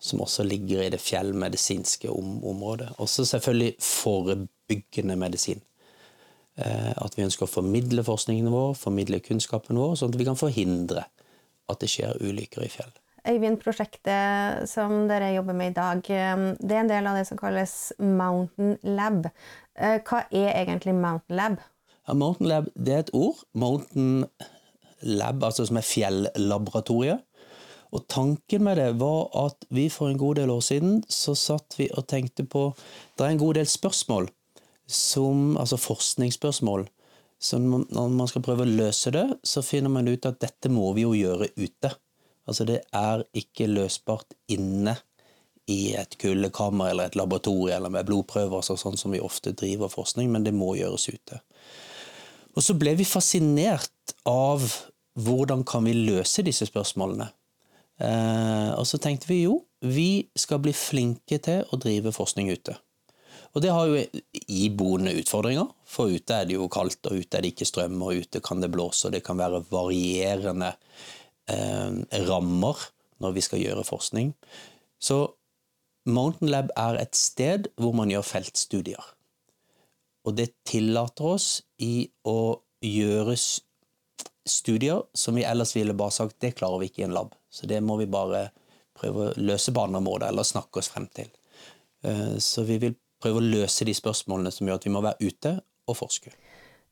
Som 0.00 0.22
også 0.24 0.46
ligger 0.48 0.86
i 0.86 0.92
det 0.94 1.02
fjellmedisinske 1.04 2.08
om 2.08 2.38
området. 2.48 2.94
Også 3.04 3.26
selvfølgelig 3.28 3.74
forebyggende 3.84 5.18
medisin. 5.20 5.60
Eh, 6.58 6.92
At 6.96 7.16
vi 7.16 7.24
ønsker 7.24 7.46
å 7.46 7.50
formidle 7.50 8.04
forskningen 8.06 8.50
vår, 8.52 8.74
formidle 8.78 9.20
kunnskapen 9.24 9.78
vår, 9.78 9.94
sånn 9.96 10.12
at 10.12 10.18
vi 10.18 10.26
kan 10.28 10.38
forhindre 10.38 11.06
at 11.70 11.80
det 11.80 11.90
skjer 11.92 12.18
ulykker 12.20 12.66
i 12.66 12.72
fjell. 12.72 12.90
Øyvind, 13.28 13.58
prosjektet 13.60 14.68
som 14.68 15.04
dere 15.08 15.34
jobber 15.34 15.56
med 15.56 15.72
i 15.72 15.76
dag, 15.76 15.98
eh, 16.10 16.46
det 16.58 16.76
er 16.76 16.80
en 16.80 16.88
del 16.88 17.06
av 17.06 17.16
det 17.16 17.26
som 17.28 17.38
kalles 17.38 17.92
Mountain 17.98 18.78
Lab. 18.82 19.26
Eh, 19.76 20.00
Hva 20.00 20.24
er 20.30 20.54
egentlig 20.64 20.94
Mountain 20.94 21.36
Lab? 21.36 21.58
Ja, 22.08 22.14
Mountain 22.14 22.48
Lab 22.48 22.70
det 22.74 22.94
er 22.94 23.04
et 23.04 23.14
ord. 23.14 23.44
Mountain 23.54 24.24
Lab, 25.02 25.44
altså 25.44 25.66
som 25.66 25.76
er 25.76 25.86
fjellaboratoriet. 25.86 27.20
Og 27.92 28.06
tanken 28.08 28.62
med 28.62 28.76
det 28.78 29.00
var 29.00 29.28
at 29.34 29.64
vi 29.74 29.88
for 29.90 30.08
en 30.08 30.18
god 30.18 30.38
del 30.38 30.50
år 30.50 30.60
siden 30.62 31.00
så 31.10 31.34
satt 31.34 31.74
vi 31.78 31.88
og 31.90 32.06
tenkte 32.06 32.44
på 32.46 32.68
Det 33.18 33.26
er 33.26 33.32
en 33.34 33.38
god 33.42 33.54
del 33.58 33.66
spørsmål, 33.66 34.28
som, 34.90 35.56
altså 35.60 35.78
forskningsspørsmål, 35.80 36.86
så 37.40 37.56
når 37.62 38.10
man 38.12 38.28
skal 38.28 38.44
prøve 38.44 38.66
å 38.66 38.70
løse 38.70 39.12
det, 39.14 39.24
så 39.46 39.62
finner 39.64 39.92
man 39.92 40.10
ut 40.10 40.26
at 40.28 40.42
dette 40.42 40.68
må 40.72 40.90
vi 40.96 41.06
jo 41.06 41.14
gjøre 41.16 41.48
ute. 41.56 41.94
Altså 42.44 42.66
det 42.68 42.82
er 42.96 43.22
ikke 43.36 43.70
løsbart 43.70 44.34
inne 44.52 44.98
i 45.70 45.94
et 45.96 46.16
kuldekammer 46.20 46.90
eller 46.90 47.08
et 47.08 47.16
laboratorium 47.16 47.76
eller 47.78 47.94
med 47.94 48.08
blodprøver, 48.08 48.64
så 48.66 48.76
sånn 48.76 48.98
som 49.00 49.14
vi 49.14 49.22
ofte 49.24 49.54
driver 49.56 49.92
forskning, 49.92 50.28
men 50.32 50.44
det 50.44 50.52
må 50.56 50.74
gjøres 50.76 51.08
ute. 51.08 51.40
Og 52.56 52.64
så 52.66 52.74
ble 52.76 52.96
vi 52.98 53.06
fascinert 53.08 54.16
av 54.28 54.66
hvordan 55.20 55.62
kan 55.68 55.86
vi 55.86 55.94
løse 55.96 56.44
disse 56.44 56.66
spørsmålene. 56.68 57.30
Eh, 58.00 58.70
og 58.74 58.86
så 58.88 59.00
tenkte 59.02 59.30
vi 59.30 59.44
jo, 59.44 59.60
vi 59.80 60.26
skal 60.38 60.60
bli 60.64 60.74
flinke 60.76 61.38
til 61.40 61.64
å 61.70 61.78
drive 61.80 62.12
forskning 62.16 62.50
ute. 62.52 62.76
Og 63.50 63.64
det 63.64 63.72
har 63.74 63.88
jo 63.90 64.04
iboende 64.46 65.14
utfordringer, 65.18 65.72
for 65.88 66.12
ute 66.12 66.36
er 66.36 66.46
det 66.46 66.54
jo 66.54 66.68
kaldt, 66.70 67.02
og 67.10 67.18
ute 67.18 67.36
er 67.36 67.42
det 67.42 67.52
ikke 67.54 67.66
strøm, 67.66 67.96
og 68.06 68.22
ute 68.22 68.42
kan 68.44 68.62
det 68.62 68.70
blåse, 68.70 69.08
og 69.08 69.14
det 69.16 69.24
kan 69.26 69.40
være 69.40 69.64
varierende 69.72 70.70
eh, 71.50 71.96
rammer 72.30 72.84
når 73.20 73.34
vi 73.34 73.44
skal 73.44 73.62
gjøre 73.64 73.86
forskning. 73.88 74.32
Så 75.02 75.24
Mountain 76.06 76.52
Lab 76.52 76.70
er 76.78 77.00
et 77.00 77.18
sted 77.18 77.68
hvor 77.80 77.96
man 77.96 78.12
gjør 78.12 78.24
feltstudier. 78.24 79.02
Og 80.24 80.36
det 80.36 80.52
tillater 80.68 81.34
oss 81.34 81.48
i 81.82 82.06
å 82.28 82.60
gjøre 82.84 83.34
studier 84.48 85.02
som 85.16 85.36
vi 85.36 85.44
ellers 85.48 85.74
ville 85.76 85.96
bare 85.96 86.14
sagt 86.14 86.38
det 86.40 86.54
klarer 86.58 86.80
vi 86.80 86.90
ikke 86.90 87.04
i 87.04 87.08
en 87.08 87.16
lab. 87.16 87.34
Så 87.50 87.68
det 87.68 87.82
må 87.84 87.98
vi 88.00 88.08
bare 88.10 88.48
prøve 88.96 89.30
å 89.30 89.36
løse 89.40 89.72
på 89.72 89.84
andre 89.84 90.02
måter, 90.04 90.28
eller 90.28 90.46
snakke 90.46 90.80
oss 90.80 90.90
frem 90.92 91.08
til. 91.16 91.30
Eh, 92.04 92.36
Så 92.38 92.64
vi 92.68 92.78
vil 92.78 92.96
prøve 93.22 93.40
å 93.40 93.44
løse 93.44 93.86
de 93.86 93.94
spørsmålene 93.96 94.52
som 94.54 94.68
gjør 94.68 94.80
at 94.80 94.86
vi 94.88 94.94
må 94.94 95.02
være 95.04 95.30
ute 95.30 95.56
og 95.90 95.98
forske. 95.98 96.32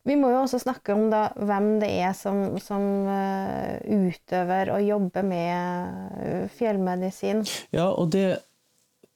Vi 0.09 0.17
må 0.17 0.31
jo 0.33 0.43
også 0.45 0.61
snakke 0.63 0.95
om 0.95 1.09
da, 1.13 1.27
hvem 1.37 1.75
det 1.83 1.89
er 2.01 2.15
som, 2.17 2.57
som 2.63 2.83
eh, 3.13 3.83
utøver 4.09 4.71
og 4.73 4.85
jobber 4.87 5.27
med 5.27 6.49
fjellmedisin. 6.57 7.43
Ja, 7.75 7.91
og 7.91 8.15
det 8.15 8.39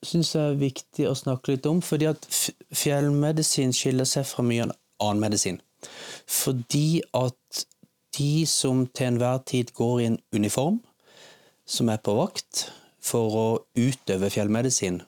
syns 0.05 0.33
jeg 0.35 0.51
er 0.51 0.59
viktig 0.59 1.07
å 1.09 1.15
snakke 1.17 1.55
litt 1.55 1.67
om, 1.69 1.79
fordi 1.81 2.09
at 2.11 2.27
fjellmedisin 2.75 3.73
skiller 3.75 4.07
seg 4.09 4.27
fra 4.29 4.45
mye 4.45 4.67
annen 4.67 5.23
medisin. 5.23 5.61
Fordi 6.29 7.01
at 7.17 7.65
de 8.17 8.45
som 8.47 8.85
til 8.93 9.13
enhver 9.13 9.41
tid 9.49 9.73
går 9.75 9.95
i 9.99 10.09
en 10.11 10.19
uniform, 10.35 10.81
som 11.65 11.89
er 11.89 12.01
på 12.03 12.15
vakt 12.19 12.67
for 13.03 13.39
å 13.39 13.47
utøve 13.79 14.29
fjellmedisin, 14.31 15.01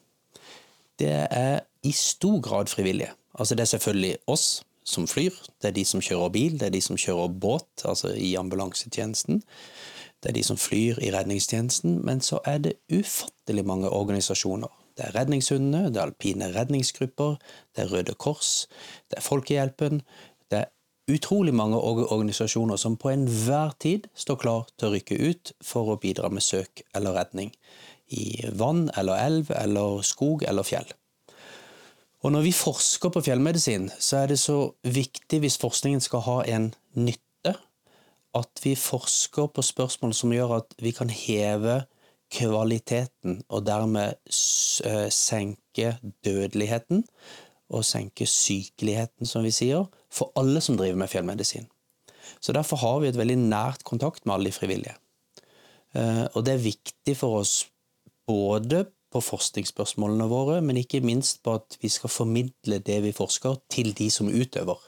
det 1.00 1.28
er 1.30 1.66
i 1.86 1.92
stor 1.96 2.40
grad 2.42 2.72
frivillige. 2.72 3.14
Altså 3.40 3.56
det 3.56 3.66
er 3.66 3.74
selvfølgelig 3.76 4.16
oss 4.28 4.64
som 4.86 5.08
flyr, 5.10 5.34
det 5.62 5.72
er 5.72 5.76
de 5.76 5.86
som 5.86 6.02
kjører 6.02 6.30
bil, 6.34 6.60
det 6.60 6.68
er 6.68 6.74
de 6.76 6.82
som 6.82 6.98
kjører 6.98 7.34
båt, 7.42 7.86
altså 7.86 8.14
i 8.14 8.36
ambulansetjenesten. 8.38 9.42
Det 10.22 10.30
er 10.30 10.38
de 10.38 10.44
som 10.46 10.58
flyr 10.58 11.02
i 11.02 11.12
redningstjenesten, 11.14 12.00
men 12.06 12.22
så 12.22 12.40
er 12.46 12.62
det 12.66 12.78
ufattelig 12.94 13.66
mange 13.66 13.90
organisasjoner. 13.90 14.70
Det 14.96 15.06
er 15.06 15.16
Redningshundene, 15.20 15.90
det 15.92 16.00
er 16.00 16.08
alpine 16.08 16.48
redningsgrupper, 16.56 17.36
det 17.76 17.84
er 17.84 17.92
Røde 17.92 18.14
Kors, 18.16 18.68
det 19.12 19.18
er 19.20 19.26
Folkehjelpen. 19.26 20.02
Det 20.52 20.62
er 20.62 20.72
utrolig 21.12 21.54
mange 21.54 21.78
organisasjoner 21.78 22.80
som 22.80 22.96
på 22.98 23.12
enhver 23.12 23.76
tid 23.80 24.08
står 24.16 24.40
klar 24.40 24.70
til 24.78 24.88
å 24.88 24.94
rykke 24.96 25.18
ut 25.20 25.52
for 25.62 25.92
å 25.92 26.00
bidra 26.00 26.32
med 26.32 26.46
søk 26.46 26.86
eller 26.96 27.18
redning 27.20 27.52
i 28.08 28.46
vann 28.56 28.88
eller 28.96 29.20
elv 29.20 29.52
eller 29.52 30.00
skog 30.08 30.48
eller 30.48 30.64
fjell. 30.64 30.88
Og 32.26 32.32
når 32.34 32.42
vi 32.42 32.52
forsker 32.58 33.12
på 33.14 33.22
fjellmedisin, 33.22 33.92
så 34.02 34.24
er 34.24 34.32
det 34.32 34.40
så 34.42 34.58
viktig 34.82 35.44
hvis 35.44 35.60
forskningen 35.62 36.02
skal 36.02 36.24
ha 36.26 36.40
en 36.56 36.72
nytte, 36.98 37.52
at 38.36 38.62
vi 38.64 38.74
forsker 38.74 39.52
på 39.54 39.62
spørsmål 39.62 40.16
som 40.18 40.34
gjør 40.34 40.56
at 40.58 40.74
vi 40.82 40.90
kan 40.98 41.14
heve 41.14 41.84
kvaliteten, 42.34 43.44
og 43.46 43.68
dermed 43.68 44.18
eh, 44.90 45.06
senke 45.14 45.92
dødeligheten 46.26 47.06
og 47.70 47.86
senke 47.86 48.26
sykeligheten, 48.26 49.30
som 49.30 49.46
vi 49.46 49.54
sier, 49.54 49.86
for 50.10 50.34
alle 50.40 50.64
som 50.66 50.82
driver 50.82 50.98
med 51.04 51.14
fjellmedisin. 51.14 51.70
Så 52.42 52.58
Derfor 52.58 52.82
har 52.82 53.00
vi 53.04 53.14
et 53.14 53.22
veldig 53.22 53.38
nært 53.38 53.86
kontakt 53.86 54.26
med 54.26 54.34
alle 54.34 54.50
de 54.50 54.58
frivillige. 54.58 54.98
Eh, 55.94 56.26
og 56.34 56.42
det 56.46 56.58
er 56.58 56.68
viktig 56.74 57.18
for 57.22 57.44
oss 57.44 57.68
både 58.26 58.88
på 59.16 59.24
forskningsspørsmålene 59.24 60.28
våre, 60.28 60.60
men 60.62 60.82
ikke 60.82 61.04
minst 61.06 61.42
på 61.46 61.56
at 61.60 61.78
vi 61.82 61.92
skal 61.92 62.12
formidle 62.12 62.82
det 62.84 63.00
vi 63.06 63.16
forsker, 63.16 63.62
til 63.72 63.94
de 63.96 64.10
som 64.12 64.28
utøver. 64.28 64.82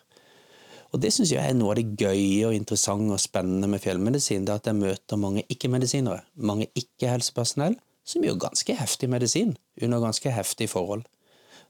Og 0.96 1.02
Det 1.02 1.12
syns 1.14 1.34
jeg 1.34 1.44
er 1.44 1.56
noe 1.56 1.74
av 1.74 1.80
det 1.80 1.98
gøye 2.00 2.48
og 2.48 2.56
interessante 2.56 3.12
og 3.14 3.20
spennende 3.20 3.68
med 3.68 3.84
fjellmedisin. 3.84 4.46
det 4.46 4.54
er 4.54 4.56
At 4.62 4.68
jeg 4.68 4.76
møter 4.76 5.18
mange 5.18 5.44
ikke-medisinere, 5.50 6.22
mange 6.36 6.68
ikke-helsepersonell, 6.76 7.76
som 8.06 8.24
gjør 8.24 8.40
ganske 8.40 8.74
heftig 8.74 9.10
medisin 9.10 9.58
under 9.82 10.00
ganske 10.00 10.32
heftige 10.32 10.68
forhold. 10.68 11.04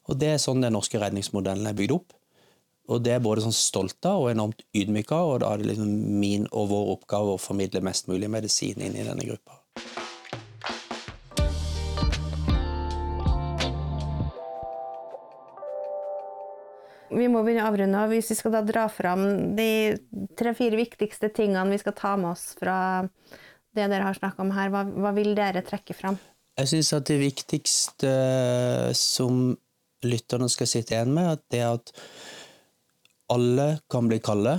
Og 0.08 0.20
Det 0.20 0.28
er 0.28 0.38
sånn 0.38 0.62
den 0.62 0.74
norske 0.74 1.00
redningsmodellen 1.00 1.66
er 1.68 1.74
bygd 1.74 1.92
opp. 1.92 2.14
Og 2.90 3.04
Det 3.04 3.14
er 3.14 3.20
både 3.20 3.42
sånn 3.42 3.54
stolt 3.54 4.06
av 4.06 4.22
og 4.22 4.32
enormt 4.32 4.64
ydmyk 4.74 5.12
av, 5.12 5.34
og 5.34 5.40
da 5.42 5.54
er 5.54 5.58
det 5.58 5.74
liksom 5.74 6.20
min 6.20 6.48
og 6.52 6.70
vår 6.70 6.94
oppgave 6.96 7.36
å 7.36 7.42
formidle 7.42 7.82
mest 7.82 8.08
mulig 8.08 8.30
medisin 8.30 8.80
inn 8.80 8.96
i 8.96 9.04
denne 9.04 9.26
gruppa. 9.26 9.60
Vi 17.18 17.28
må 17.32 17.42
begynne 17.44 17.66
å 17.66 17.72
avrunde. 17.72 18.04
og 18.06 18.14
Hvis 18.14 18.32
vi 18.32 18.38
skal 18.40 18.54
da 18.54 18.64
dra 18.66 18.86
fram 18.92 19.56
de 19.58 19.98
tre-fire 20.38 20.78
viktigste 20.80 21.32
tingene 21.34 21.74
vi 21.74 21.82
skal 21.82 21.96
ta 21.98 22.16
med 22.20 22.36
oss 22.36 22.52
fra 22.60 22.78
det 23.78 23.86
dere 23.92 24.08
har 24.08 24.18
snakka 24.18 24.42
om 24.42 24.54
her, 24.56 24.72
hva, 24.74 24.84
hva, 24.90 25.14
vil 25.14 25.36
dere 25.38 25.62
trekke 25.66 25.94
fram? 25.98 26.18
Jeg 26.58 26.72
syns 26.72 26.94
at 26.98 27.10
det 27.10 27.20
viktigste 27.22 28.12
som 28.98 29.52
lytterne 30.06 30.50
skal 30.50 30.70
sitte 30.70 30.96
igjen 30.96 31.14
med, 31.14 31.44
det 31.54 31.62
er 31.62 31.76
at 31.78 31.94
alle 33.34 33.68
kan 33.92 34.10
bli 34.10 34.18
kalde 34.24 34.56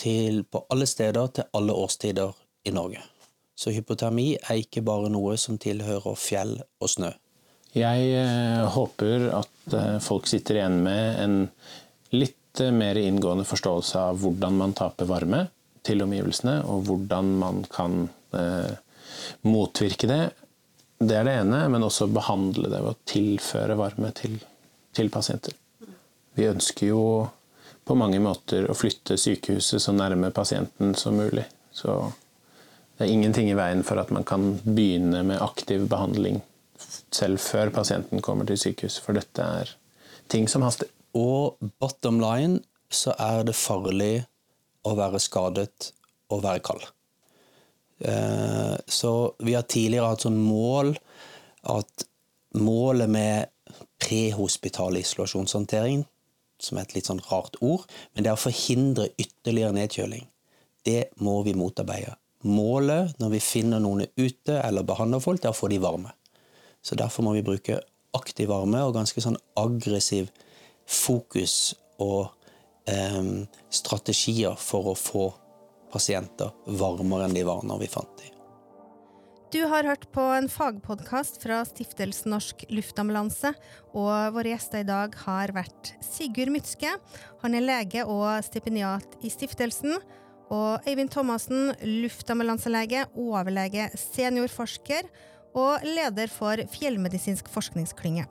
til, 0.00 0.42
på 0.44 0.64
alle 0.72 0.88
steder 0.88 1.32
til 1.38 1.48
alle 1.56 1.76
årstider 1.76 2.36
i 2.68 2.74
Norge. 2.76 3.00
Så 3.56 3.72
hypotermi 3.72 4.34
er 4.36 4.60
ikke 4.60 4.84
bare 4.84 5.08
noe 5.12 5.38
som 5.40 5.56
tilhører 5.60 6.18
fjell 6.20 6.58
og 6.80 6.92
snø. 6.92 7.14
Jeg 7.76 8.08
eh, 8.16 8.62
håper 8.72 9.26
at 9.36 9.74
eh, 9.76 9.98
folk 10.00 10.28
sitter 10.30 10.56
igjen 10.56 10.78
med 10.84 11.18
en 11.20 11.34
litt 12.16 12.62
eh, 12.64 12.72
mer 12.72 12.96
inngående 12.96 13.44
forståelse 13.44 14.04
av 14.12 14.22
hvordan 14.22 14.56
man 14.56 14.72
taper 14.76 15.10
varme 15.10 15.42
til 15.84 16.00
omgivelsene, 16.02 16.62
og 16.66 16.86
hvordan 16.88 17.28
man 17.38 17.60
kan 17.70 18.08
motvirke 19.46 20.08
det. 20.10 20.22
Det 20.98 21.14
er 21.14 21.28
det 21.28 21.34
ene, 21.44 21.60
men 21.70 21.84
også 21.86 22.08
behandle 22.10 22.66
det 22.72 22.80
ved 22.80 22.90
å 22.90 23.06
tilføre 23.06 23.76
varme 23.78 24.10
til, 24.18 24.34
til 24.96 25.12
pasienter. 25.14 25.54
Vi 26.34 26.48
ønsker 26.50 26.90
jo 26.90 27.04
på 27.86 27.94
mange 27.96 28.18
måter 28.20 28.66
å 28.66 28.74
flytte 28.74 29.14
sykehuset 29.20 29.84
så 29.84 29.94
nærme 29.94 30.32
pasienten 30.34 30.96
som 30.98 31.22
mulig. 31.22 31.46
Så 31.70 31.94
det 32.98 33.06
er 33.06 33.14
ingenting 33.14 33.52
i 33.52 33.56
veien 33.56 33.86
for 33.86 34.02
at 34.02 34.10
man 34.10 34.26
kan 34.26 34.56
begynne 34.66 35.22
med 35.30 35.44
aktiv 35.44 35.86
behandling 35.92 36.42
selv 37.14 37.40
før 37.42 37.72
pasienten 37.74 38.22
kommer 38.24 38.48
til 38.48 38.58
sykehus, 38.60 38.98
for 39.02 39.16
dette 39.16 39.42
er 39.42 39.72
ting 40.32 40.48
som 40.50 40.64
haster. 40.66 40.90
Og 41.16 41.56
bottom 41.80 42.20
line 42.20 42.60
så 42.92 43.14
er 43.18 43.44
det 43.46 43.56
farlig 43.56 44.26
å 44.86 44.94
være 44.98 45.20
skadet 45.22 45.90
og 46.32 46.42
være 46.44 46.62
kald. 46.66 46.84
Eh, 47.98 48.76
så 48.86 49.12
vi 49.38 49.54
har 49.56 49.64
tidligere 49.64 50.12
hatt 50.12 50.26
sånn 50.26 50.38
mål 50.38 50.92
at 51.72 52.06
målet 52.60 53.10
med 53.10 53.80
prehospital 54.02 54.98
isolasjonshåndtering, 55.00 56.04
som 56.60 56.78
er 56.78 56.86
et 56.86 56.94
litt 56.96 57.08
sånn 57.08 57.22
rart 57.30 57.56
ord, 57.64 57.84
men 58.14 58.24
det 58.24 58.32
er 58.32 58.38
å 58.38 58.46
forhindre 58.46 59.10
ytterligere 59.20 59.76
nedkjøling. 59.76 60.28
Det 60.86 61.02
må 61.24 61.40
vi 61.44 61.56
motarbeide. 61.58 62.14
Målet 62.46 63.16
når 63.20 63.32
vi 63.34 63.42
finner 63.42 63.82
noen 63.82 64.06
ute 64.16 64.60
eller 64.60 64.86
behandler 64.86 65.24
folk, 65.24 65.40
det 65.42 65.50
er 65.50 65.56
å 65.56 65.58
få 65.58 65.70
de 65.72 65.80
varme. 65.82 66.12
Så 66.86 66.94
derfor 66.94 67.26
må 67.26 67.34
vi 67.34 67.42
bruke 67.42 67.80
aktiv 68.14 68.50
varme 68.52 68.84
og 68.86 68.94
ganske 68.94 69.22
sånn 69.22 69.38
aggressiv 69.58 70.30
fokus 70.86 71.74
og 71.98 72.30
eh, 72.86 73.22
strategier 73.74 74.54
for 74.60 74.92
å 74.92 74.94
få 74.98 75.26
pasienter 75.90 76.54
varmere 76.78 77.26
enn 77.26 77.34
de 77.34 77.44
var 77.46 77.66
når 77.66 77.82
vi 77.82 77.90
fant 77.90 78.14
dem. 78.20 78.32
Du 79.54 79.60
har 79.70 79.86
hørt 79.86 80.08
på 80.12 80.22
en 80.34 80.48
fagpodkast 80.50 81.38
fra 81.42 81.60
Stiftelsen 81.64 82.32
Norsk 82.34 82.64
Luftambulanse, 82.68 83.52
og 83.94 84.34
våre 84.34 84.50
gjester 84.50 84.82
i 84.82 84.88
dag 84.88 85.14
har 85.22 85.52
vært 85.54 85.92
Sigurd 86.04 86.50
Mytske. 86.52 86.90
Han 87.44 87.54
er 87.54 87.64
lege 87.64 88.02
og 88.10 88.26
stipendiat 88.44 89.14
i 89.24 89.30
stiftelsen. 89.30 89.94
Og 90.52 90.86
Eivind 90.86 91.14
Thomassen, 91.14 91.72
luftambulanselege, 92.02 93.06
overlege, 93.18 93.88
seniorforsker 93.98 95.08
og 95.56 95.86
leder 95.86 96.28
for 96.32 96.60
Fjellmedisinsk 96.72 97.48
forskningsklynge. 97.52 98.26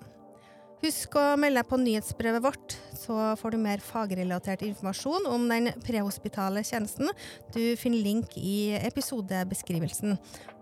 Husk 0.84 1.16
å 1.18 1.22
melde 1.40 1.62
deg 1.62 1.70
på 1.70 1.78
nyhetsbrevet 1.82 2.44
vårt, 2.44 2.76
så 2.94 3.36
får 3.40 3.52
du 3.56 3.58
mer 3.64 3.80
fagrelatert 3.82 4.62
informasjon 4.68 5.26
om 5.32 5.48
den 5.50 5.72
prehospitale 5.86 6.64
tjenesten. 6.68 7.10
Du 7.56 7.76
finner 7.80 8.04
link 8.06 8.36
i 8.38 8.76
episodebeskrivelsen. 8.78 10.18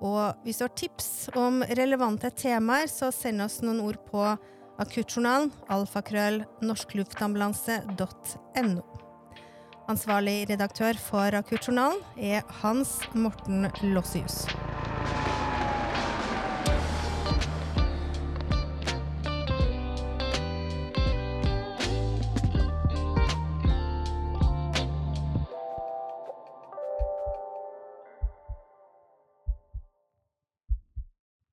Og 0.06 0.46
hvis 0.46 0.60
du 0.62 0.66
har 0.68 0.76
tips 0.80 1.10
om 1.36 1.64
relevante 1.76 2.30
temaer, 2.40 2.88
så 2.88 3.12
send 3.12 3.42
oss 3.44 3.62
noen 3.66 3.82
ord 3.84 4.00
på 4.08 4.38
akuttjournalen 4.84 5.52
alfakrøll 5.74 6.44
norskluftambulanse.no. 6.64 8.84
Ansvarlig 9.92 10.48
redaktør 10.48 10.96
for 11.10 11.36
Akuttjournalen 11.36 12.00
er 12.16 12.48
Hans 12.62 12.92
Morten 13.12 13.68
Lossius. 13.92 14.48